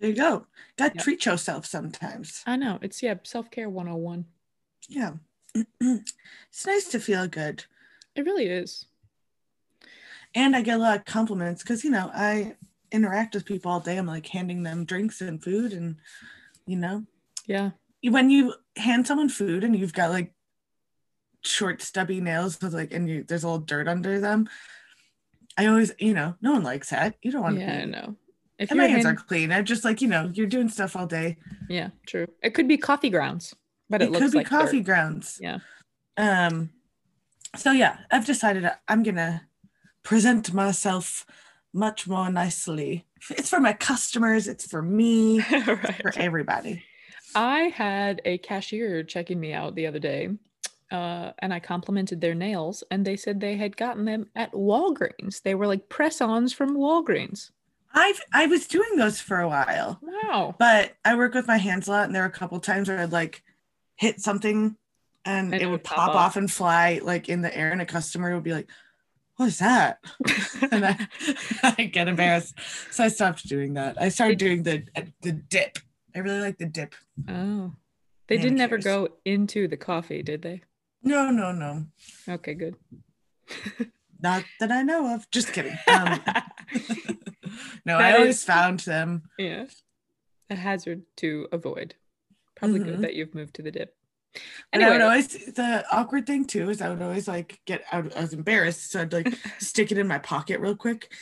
[0.00, 0.46] there you go.
[0.76, 2.42] Got to treat yourself sometimes.
[2.46, 2.78] I know.
[2.82, 4.24] It's yeah, self-care 101.
[4.88, 5.12] Yeah.
[5.80, 7.64] it's nice to feel good.
[8.14, 8.86] It really is.
[10.34, 12.56] And I get a lot of compliments because, you know, I
[12.92, 13.96] interact with people all day.
[13.96, 15.72] I'm like handing them drinks and food.
[15.72, 15.96] And,
[16.66, 17.04] you know,
[17.46, 17.70] Yeah.
[18.02, 20.32] when you hand someone food and you've got like
[21.46, 24.48] short, stubby nails with like, and you, there's a little dirt under them,
[25.58, 27.14] I always, you know, no one likes that.
[27.22, 28.16] You don't want to Yeah, I know.
[28.58, 29.52] If And my hands hand- are clean.
[29.52, 31.36] I'm just like, you know, you're doing stuff all day.
[31.68, 32.26] yeah, true.
[32.42, 33.54] It could be coffee grounds,
[33.90, 34.84] but it, it looks could be like coffee dirt.
[34.86, 35.38] grounds.
[35.42, 35.58] Yeah.
[36.16, 36.70] Um.
[37.56, 39.46] So yeah, I've decided I'm gonna
[40.02, 41.26] present myself
[41.74, 43.06] much more nicely.
[43.30, 44.48] It's for my customers.
[44.48, 45.40] It's for me.
[45.40, 46.82] For everybody.
[47.34, 50.30] I had a cashier checking me out the other day,
[50.90, 55.42] uh, and I complimented their nails, and they said they had gotten them at Walgreens.
[55.42, 57.50] They were like press-ons from Walgreens.
[57.94, 60.54] I've I was doing those for a while, Wow.
[60.58, 62.98] but I work with my hands a lot, and there were a couple times where
[63.00, 63.42] I'd like
[63.96, 64.76] hit something,
[65.24, 68.34] and, And it would pop off and fly like in the air, and a customer
[68.34, 68.68] would be like,
[69.36, 69.98] "What is that?"
[70.70, 71.08] and I,
[71.78, 72.54] I get embarrassed.
[72.90, 74.00] So I stopped doing that.
[74.00, 74.84] I started doing the
[75.22, 75.78] the dip.
[76.14, 76.94] I really like the dip.
[77.28, 77.72] oh,
[78.28, 80.62] they didn't ever go into the coffee, did they?
[81.06, 81.86] No, no, no.
[82.28, 82.76] Okay, good.
[84.20, 85.30] Not that I know of.
[85.30, 85.78] Just kidding.
[85.88, 86.20] Um,
[87.86, 89.22] no, I always is- found them.
[89.38, 89.66] yeah,
[90.50, 91.94] a hazard to avoid.
[92.56, 92.84] Probably Mhm.
[92.86, 93.94] good that you've moved to the dip.
[94.72, 97.84] And I would Anyway, always the awkward thing too is I would always like get
[97.92, 98.14] out.
[98.16, 99.28] I was embarrassed, so I'd like
[99.58, 101.12] stick it in my pocket real quick.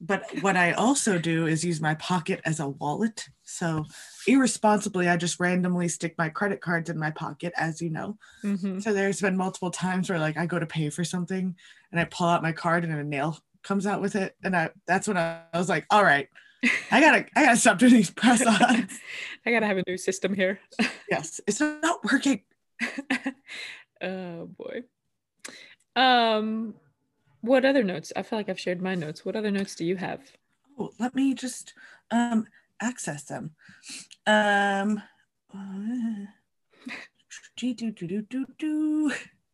[0.00, 3.28] But what I also do is use my pocket as a wallet.
[3.44, 3.86] So
[4.26, 8.18] irresponsibly, I just randomly stick my credit cards in my pocket, as you know.
[8.42, 8.82] Mhm.
[8.82, 11.56] So there's been multiple times where like I go to pay for something
[11.90, 14.36] and I pull out my card and a nail comes out with it.
[14.42, 16.28] And I that's when I, I was like, all right,
[16.90, 18.98] I gotta I gotta stop doing these press ons.
[19.44, 20.60] I gotta have a new system here.
[21.10, 22.42] yes, it's not working.
[24.02, 24.82] oh boy.
[25.94, 26.74] Um,
[27.40, 28.12] what other notes?
[28.14, 29.24] I feel like I've shared my notes.
[29.24, 30.20] What other notes do you have?
[30.78, 31.74] Oh, let me just
[32.10, 32.46] um
[32.82, 33.52] access them.
[34.26, 35.02] Um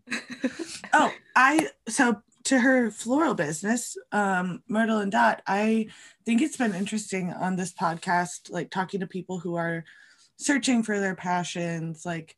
[0.92, 5.88] oh, I so to her floral business, um, Mertle and Dot, I
[6.24, 9.84] think it's been interesting on this podcast, like talking to people who are
[10.38, 12.36] searching for their passions, like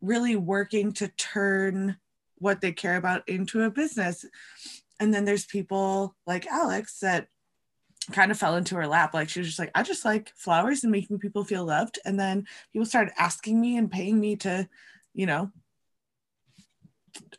[0.00, 1.96] really working to turn
[2.38, 4.24] what they care about into a business.
[4.98, 7.28] And then there's people like Alex that
[8.12, 9.14] kind of fell into her lap.
[9.14, 11.98] Like she was just like, I just like flowers and making people feel loved.
[12.04, 14.68] And then people started asking me and paying me to,
[15.14, 15.50] you know,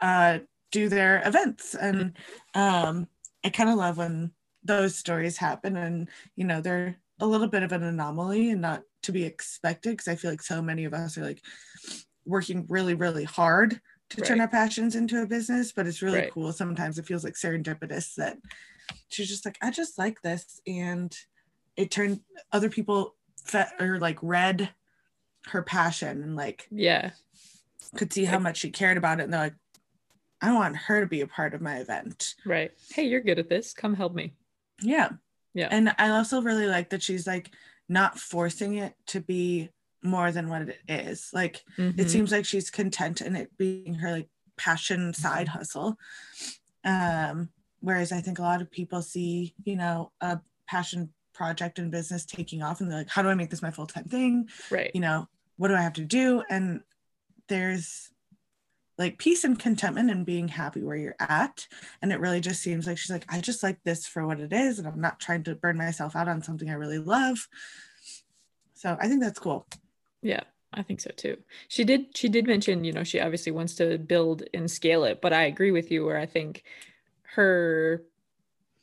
[0.02, 0.40] uh,
[0.72, 1.76] do their events.
[1.76, 2.18] And
[2.54, 3.08] um,
[3.44, 4.32] I kind of love when
[4.64, 5.78] those stories happen.
[5.78, 9.92] And, you know, they're a little bit of an anomaly and not to be expected
[9.92, 11.42] because I feel like so many of us are like
[12.26, 15.72] working really, really hard to turn our passions into a business.
[15.72, 16.32] But it's really Right.
[16.32, 16.52] cool.
[16.52, 18.38] Sometimes it feels like serendipitous that
[19.10, 20.62] she's just like, I just like this.
[20.68, 21.16] And
[21.76, 22.22] it turned
[22.52, 24.70] other people fe- or like read
[25.48, 27.12] her passion and like Yeah.
[27.96, 29.24] could see how much she cared about it.
[29.24, 29.56] And they're like,
[30.42, 32.36] I want her to be a part of my event.
[32.46, 32.72] Right.
[32.92, 33.74] Hey, you're good at this.
[33.74, 34.34] Come help me.
[34.82, 35.10] Yeah.
[35.54, 35.70] Yeah.
[35.72, 37.50] And I also really like that she's like
[37.90, 39.70] not forcing it to be
[40.04, 41.32] more than what it is.
[41.34, 42.10] Like it Mhm.
[42.10, 45.98] seems like she's content in it being her like passion side hustle.
[46.84, 47.50] Um,
[47.82, 52.26] whereas I think a lot of people see, you know, a passion project in business
[52.26, 54.50] taking off and they're like, how do I make this my full-time thing?
[54.72, 54.92] right.
[54.94, 56.44] you know, what do I have to do?
[56.50, 56.82] And
[57.48, 58.12] there's
[58.98, 61.68] like peace and contentment and being happy where you're at.
[62.02, 64.52] And it really just seems like she's like, I just like this for what it
[64.52, 64.80] is.
[64.80, 67.48] And I'm not trying to burn myself out on something I really love.
[68.74, 69.68] So I think that's cool.
[70.22, 70.42] Yeah,
[70.74, 71.38] I think so too.
[71.68, 75.22] She did she did mention, you know, she obviously wants to build and scale it,
[75.22, 76.64] but I agree with you where I think
[77.38, 78.04] her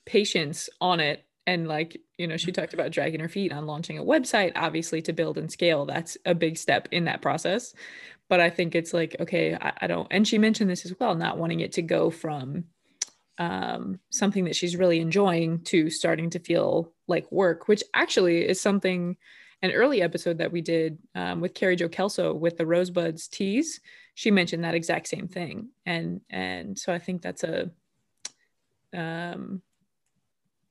[0.07, 3.99] patience on it and like, you know, she talked about dragging her feet on launching
[3.99, 5.85] a website obviously to build and scale.
[5.85, 7.75] That's a big step in that process.
[8.29, 11.15] But I think it's like, okay, I, I don't and she mentioned this as well,
[11.15, 12.65] not wanting it to go from
[13.39, 18.61] um, something that she's really enjoying to starting to feel like work, which actually is
[18.61, 19.17] something
[19.63, 23.81] an early episode that we did um, with Carrie Jo Kelso with the Rosebuds teas.
[24.15, 27.71] She mentioned that exact same thing, and and so I think that's a
[28.95, 29.63] um,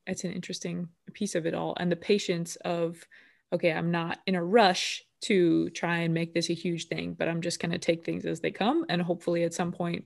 [0.06, 3.06] it's an interesting piece of it all, and the patience of
[3.52, 7.28] okay, I'm not in a rush to try and make this a huge thing, but
[7.28, 10.04] I'm just going to take things as they come, and hopefully at some point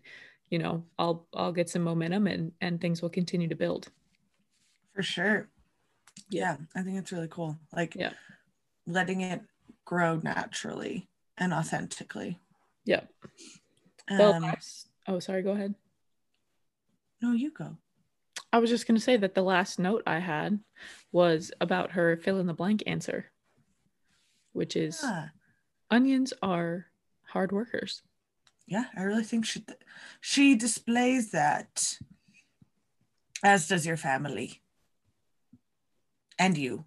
[0.50, 3.88] you know i'll i'll get some momentum and and things will continue to build.
[4.94, 5.48] For sure.
[6.30, 6.56] Yeah.
[6.74, 7.56] I think it's really cool.
[7.72, 8.10] Like yeah.
[8.86, 9.42] letting it
[9.84, 12.40] grow naturally and authentically.
[12.84, 13.02] Yeah
[14.10, 14.52] um,
[15.06, 15.74] oh sorry go ahead.
[17.20, 17.76] No you go
[18.52, 20.58] i was just going to say that the last note i had
[21.12, 23.26] was about her fill in the blank answer
[24.52, 25.28] which is yeah.
[25.90, 26.86] onions are
[27.26, 28.02] hard workers.
[28.66, 29.64] Yeah i really think she
[30.20, 31.98] she displays that
[33.42, 34.60] as does your family.
[36.40, 36.84] And you.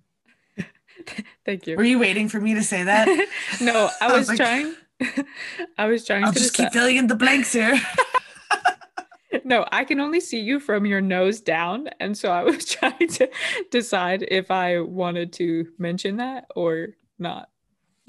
[1.45, 1.78] Thank you.
[1.78, 3.07] Were you waiting for me to say that?
[3.62, 4.74] No i I was, was like- trying.
[5.78, 7.80] I was trying i'll to just keep filling in the blanks here
[9.44, 13.08] no i can only see you from your nose down and so i was trying
[13.08, 13.30] to
[13.70, 17.50] decide if i wanted to mention that or not.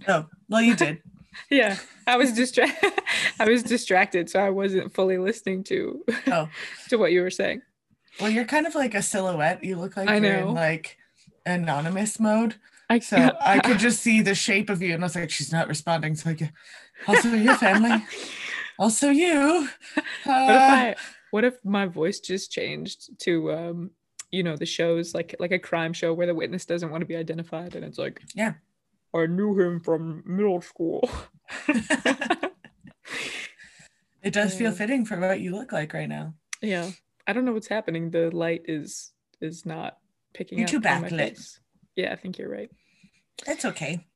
[0.09, 1.03] Oh well you did.
[1.51, 2.93] Yeah i was distracted
[3.41, 6.49] i was distracted so i wasn't fully listening to oh.
[6.91, 7.63] to what you were saying.
[8.21, 9.65] Well you're kind of like a silhouette.
[9.65, 10.49] You look like I you're know.
[10.49, 10.99] in like
[11.47, 12.57] anonymous mode.
[12.91, 15.53] I so i could just see the shape of you and i was like she's
[15.53, 16.17] not responding.
[16.17, 16.53] So I like
[17.09, 18.05] also your family
[18.83, 19.69] also you.
[20.25, 20.95] What if Uh, i
[21.31, 23.91] what if my voice just changed to um
[24.31, 27.07] you know the shows like like a crime show where the witness doesn't want to
[27.13, 28.55] be identified and it's like Yeah.
[29.15, 31.01] i knew him from middle school.
[34.23, 36.35] It does feel fitting for what you look like right now.
[36.61, 36.91] Yeah.
[37.27, 38.11] I don't know what's happening.
[38.11, 39.11] The light is
[39.41, 39.99] is not
[40.33, 41.59] picking You're up too on my backlit.
[41.97, 42.71] yeah i think you're right.
[43.47, 44.07] That's okay.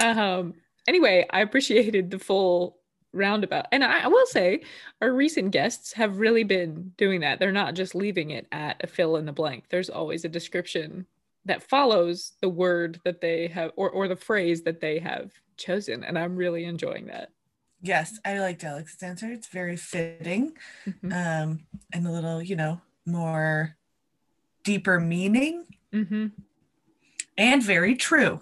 [0.00, 0.54] Um
[0.88, 2.78] anyway i appreciated the full
[3.16, 3.66] roundabout.
[3.72, 4.62] And I, I will say
[5.00, 7.38] our recent guests have really been doing that.
[7.38, 9.64] They're not just leaving it at a fill in the blank.
[9.68, 11.06] There's always a description
[11.44, 16.04] that follows the word that they have or, or the phrase that they have chosen
[16.04, 17.30] and i'm really enjoying that.
[17.80, 19.30] Yes i liked alex's answer.
[19.30, 20.52] It's very fitting.
[20.86, 21.12] Mhm.
[21.12, 21.60] um
[21.92, 23.76] and a little you know more
[24.64, 25.64] deeper meaning.
[25.94, 26.32] Mhm.
[27.38, 28.40] and very true.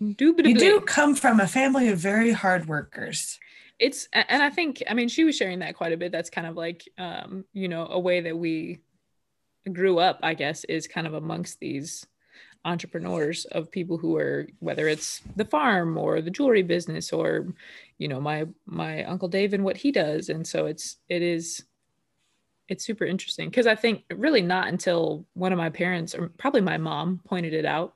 [0.00, 0.52] Indubitably.
[0.52, 3.38] You do come from a family of very hard workers
[3.80, 6.12] it's and i think i mean she was sharing that quite a bit.
[6.12, 8.80] That's kind of like um you know a way that we
[9.72, 12.06] grew up i guess is kind of amongst these
[12.64, 17.54] entrepreneurs of people who are whether it's the farm or the jewelry business or
[17.98, 20.28] you know my my uncle dave and what he does.
[20.28, 21.64] And so it's it is
[22.68, 23.48] it's super interesting.
[23.48, 27.54] Because i think really not until one of my parents or probably my mom pointed
[27.54, 27.94] it out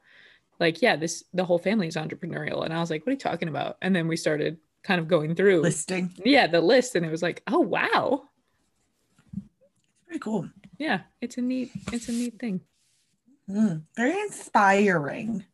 [0.60, 2.64] like yeah this the whole family is entrepreneurial.
[2.64, 3.76] And i was like what are you talking about?
[3.82, 6.12] And then we started kind of going through listing.
[6.24, 8.24] Yeah the list and it was like oh wow.
[10.06, 10.48] Very cool.
[10.78, 12.60] Yeah it's a neat it's a neat thing.
[13.50, 15.44] Mm, very inspiring.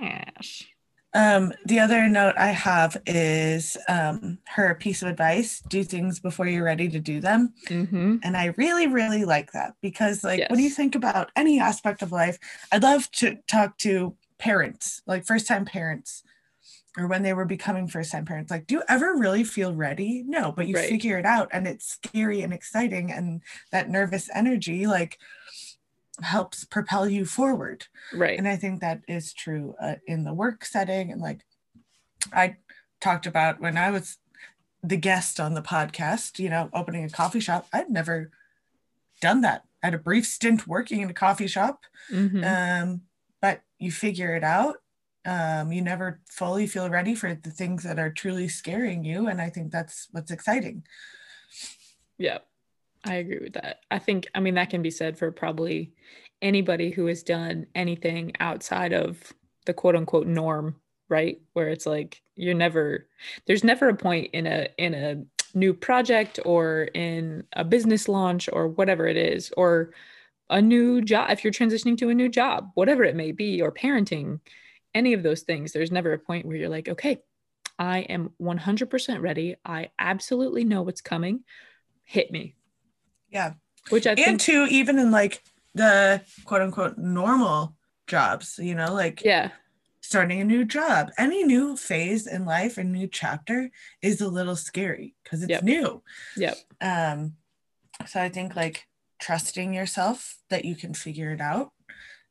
[0.00, 0.64] Yes.
[1.12, 6.46] Um the other note i have is um her piece of advice do things before
[6.46, 7.52] you're ready to do them.
[7.66, 8.16] Mm-hmm.
[8.22, 12.12] And I really, really like that because, like, when you think about any aspect of
[12.12, 12.38] life,
[12.70, 16.22] I'd love to talk to parents, like first time parents,
[16.98, 18.50] or when they were becoming first time parents.
[18.50, 20.24] Like, do you ever really feel ready?
[20.26, 20.88] No, but you Right.
[20.88, 23.12] figure it out and it's scary and exciting.
[23.12, 25.18] And that nervous energy, like,
[26.22, 27.86] helps propel you forward.
[28.12, 31.10] right And I think that is true uh, in the work setting.
[31.12, 31.40] And like
[32.32, 32.56] I
[33.00, 34.18] talked about when I was
[34.82, 38.30] the guest on the podcast, you know, opening a coffee shop, I'd never
[39.22, 39.64] done that.
[39.82, 42.44] I had a brief stint working in a coffee shop, Mhm.
[42.44, 43.02] um,
[43.40, 44.79] but you figure it out.
[45.26, 49.28] Um, you never fully feel ready for the things that are truly scaring you.
[49.28, 50.84] And I think that's what's exciting.
[52.16, 52.38] Yeah,
[53.04, 53.80] I agree with that.
[53.90, 55.92] I think, I mean, that can be said for probably
[56.40, 59.20] anybody who has done anything outside of
[59.66, 60.76] the quote unquote norm,
[61.10, 61.40] right?
[61.52, 63.06] Where it's like you're never,
[63.46, 68.48] there's never a point in a in a new project or in a business launch
[68.52, 69.92] or whatever it is, or
[70.48, 73.70] a new job if you're transitioning to a new job, whatever it may be, or
[73.70, 74.40] parenting,
[74.94, 75.72] any of those things.
[75.72, 77.18] There's never a point where you're like, okay,
[77.78, 79.56] I am 100% ready.
[79.64, 81.44] I absolutely know what's coming.
[82.04, 82.56] Hit me.
[83.30, 83.54] Yeah.
[83.88, 85.42] Which I and think, two, even in like
[85.74, 87.74] the quote unquote normal
[88.06, 89.50] jobs, you know, like yeah,
[90.02, 91.10] starting a new job.
[91.16, 93.70] Any new phase in life and new chapter
[94.02, 95.62] is a little scary because it's Yep.
[95.62, 96.02] new.
[96.36, 96.56] Yep.
[96.80, 97.36] Um,
[98.06, 98.86] So I think like
[99.20, 101.72] trusting yourself that you can figure it out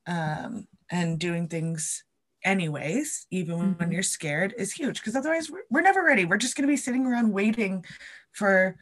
[0.07, 2.03] um, and doing things
[2.43, 3.71] anyways, even mm-hmm.
[3.79, 6.25] when you're scared, is huge because otherwise we're, we're never ready.
[6.25, 7.85] We're just going to be sitting around waiting
[8.31, 8.77] for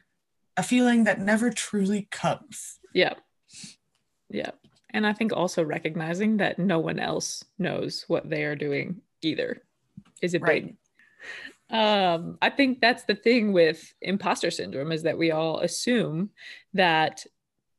[0.55, 2.79] a feeling that never truly comes.
[2.93, 3.13] Yeah.
[4.29, 4.51] Yeah.
[4.91, 9.61] And I think also recognizing that no one else knows what they are doing either
[10.21, 10.65] is a right.
[10.65, 10.75] big
[11.69, 16.29] um i think that's the thing with imposter syndrome is that we all assume
[16.73, 17.25] that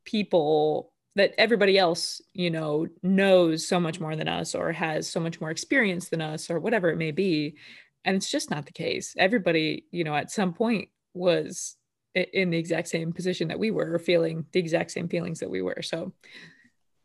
[0.04, 5.20] people that everybody else you know knows so much more than us or has so
[5.20, 7.56] much more experience than us or whatever it may be
[8.04, 11.76] and it's just not the case everybody you know at some point was
[12.14, 15.50] in the exact same position that we were or feeling the exact same feelings that
[15.50, 16.12] we were so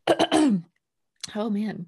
[1.34, 1.86] oh man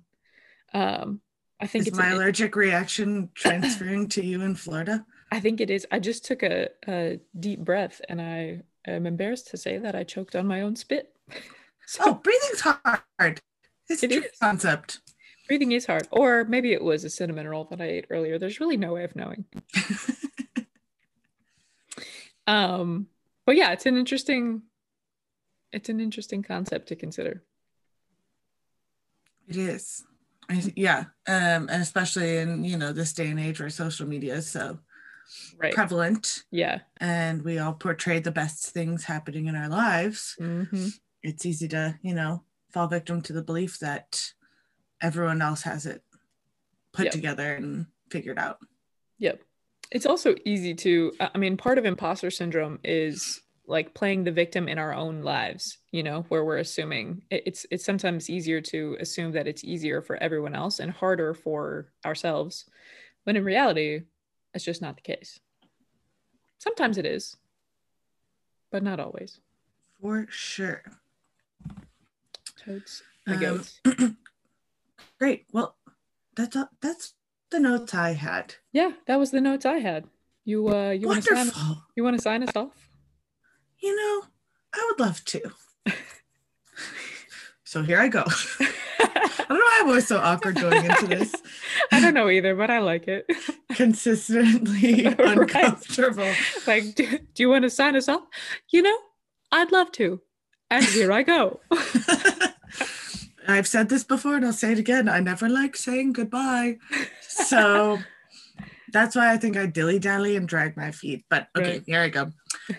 [0.75, 1.21] um
[1.59, 5.07] I think is it's my an, allergic reaction transferring to you in Florida.
[5.33, 5.87] I think it is.
[5.91, 10.05] I just took a, a deep breath and I am embarrassed to say that I
[10.05, 11.15] choked on my own spit.
[11.87, 13.41] so, oh, breathing's hard.
[13.89, 14.39] It's it a is.
[14.41, 15.01] concept.
[15.49, 16.09] Breathing is hard.
[16.11, 18.39] Or maybe it was a cinnamon roll that I ate earlier.
[18.39, 19.45] There's really no way of knowing.
[22.47, 23.07] um,
[23.45, 24.63] but yeah, it's an interesting
[25.73, 27.43] it's an interesting concept to consider.
[29.49, 30.05] It is
[30.75, 34.49] yeah um and especially in you know this day and age where social media is
[34.49, 34.79] so
[35.59, 35.75] right.
[35.75, 40.87] prevalent yeah and we all portray the best things happening in our lives mm-hmm.
[41.27, 44.33] It's easy to you know fall victim to the belief that
[45.01, 46.03] everyone else has it
[46.93, 47.13] put yep.
[47.13, 48.59] together and figured out.
[49.19, 49.43] Yep.
[49.91, 54.69] It's also easy to i mean part of imposter syndrome is like playing the victim
[54.69, 59.33] in our own lives you know where we're assuming it's it's sometimes easier to assume
[59.33, 62.65] that it's easier for everyone else and harder for ourselves
[63.25, 64.03] when in reality
[64.55, 65.39] it's just not the case.
[66.59, 67.37] Sometimes it is
[68.73, 69.41] but not always.
[70.01, 70.83] For sure
[72.67, 74.17] totes my goats um,
[75.19, 75.77] great well
[76.37, 77.15] that's a, that's
[77.51, 80.05] the notes i had yeah that was the notes i had
[80.45, 82.87] you uh you want to sign you want to sign us off
[83.81, 84.27] you know,
[84.75, 85.41] I would love to.
[87.65, 88.25] so here I go.
[88.61, 91.33] I don't know why I was so awkward going into this.
[91.93, 93.31] I don't know either, but I like it.
[93.75, 96.33] Consistently uncomfortable.
[96.67, 98.25] Like, do, do you want to sign us off?
[98.71, 98.99] You know,
[99.53, 100.21] I'd love to.
[100.69, 101.61] And here I go.
[103.49, 105.09] I've said this before and I'll say it again.
[105.09, 106.79] I never like saying goodbye.
[107.29, 107.99] So
[108.93, 111.27] that's why I think I dilly dally and drag my feet.
[111.29, 111.83] But okay, right.
[111.85, 112.33] here I go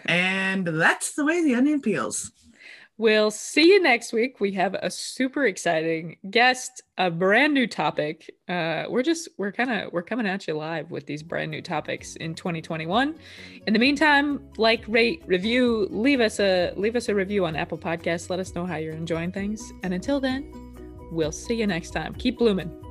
[0.06, 2.32] and that's the way the onion peels.
[3.00, 4.40] We'll see you next week.
[4.40, 8.36] We have a super exciting guest, a brand new topic.
[8.50, 11.62] Uh, we're just we're kind of we're coming at you live with these brand new
[11.62, 13.16] topics in 2021.
[13.68, 17.78] In the meantime, like, rate, review, leave us a leave us a review on Apple
[17.78, 18.32] Podcasts.
[18.32, 19.72] Let us know how you're enjoying things.
[19.84, 20.52] And until then,
[21.12, 22.16] we'll see you next time.
[22.16, 22.87] Keep blooming.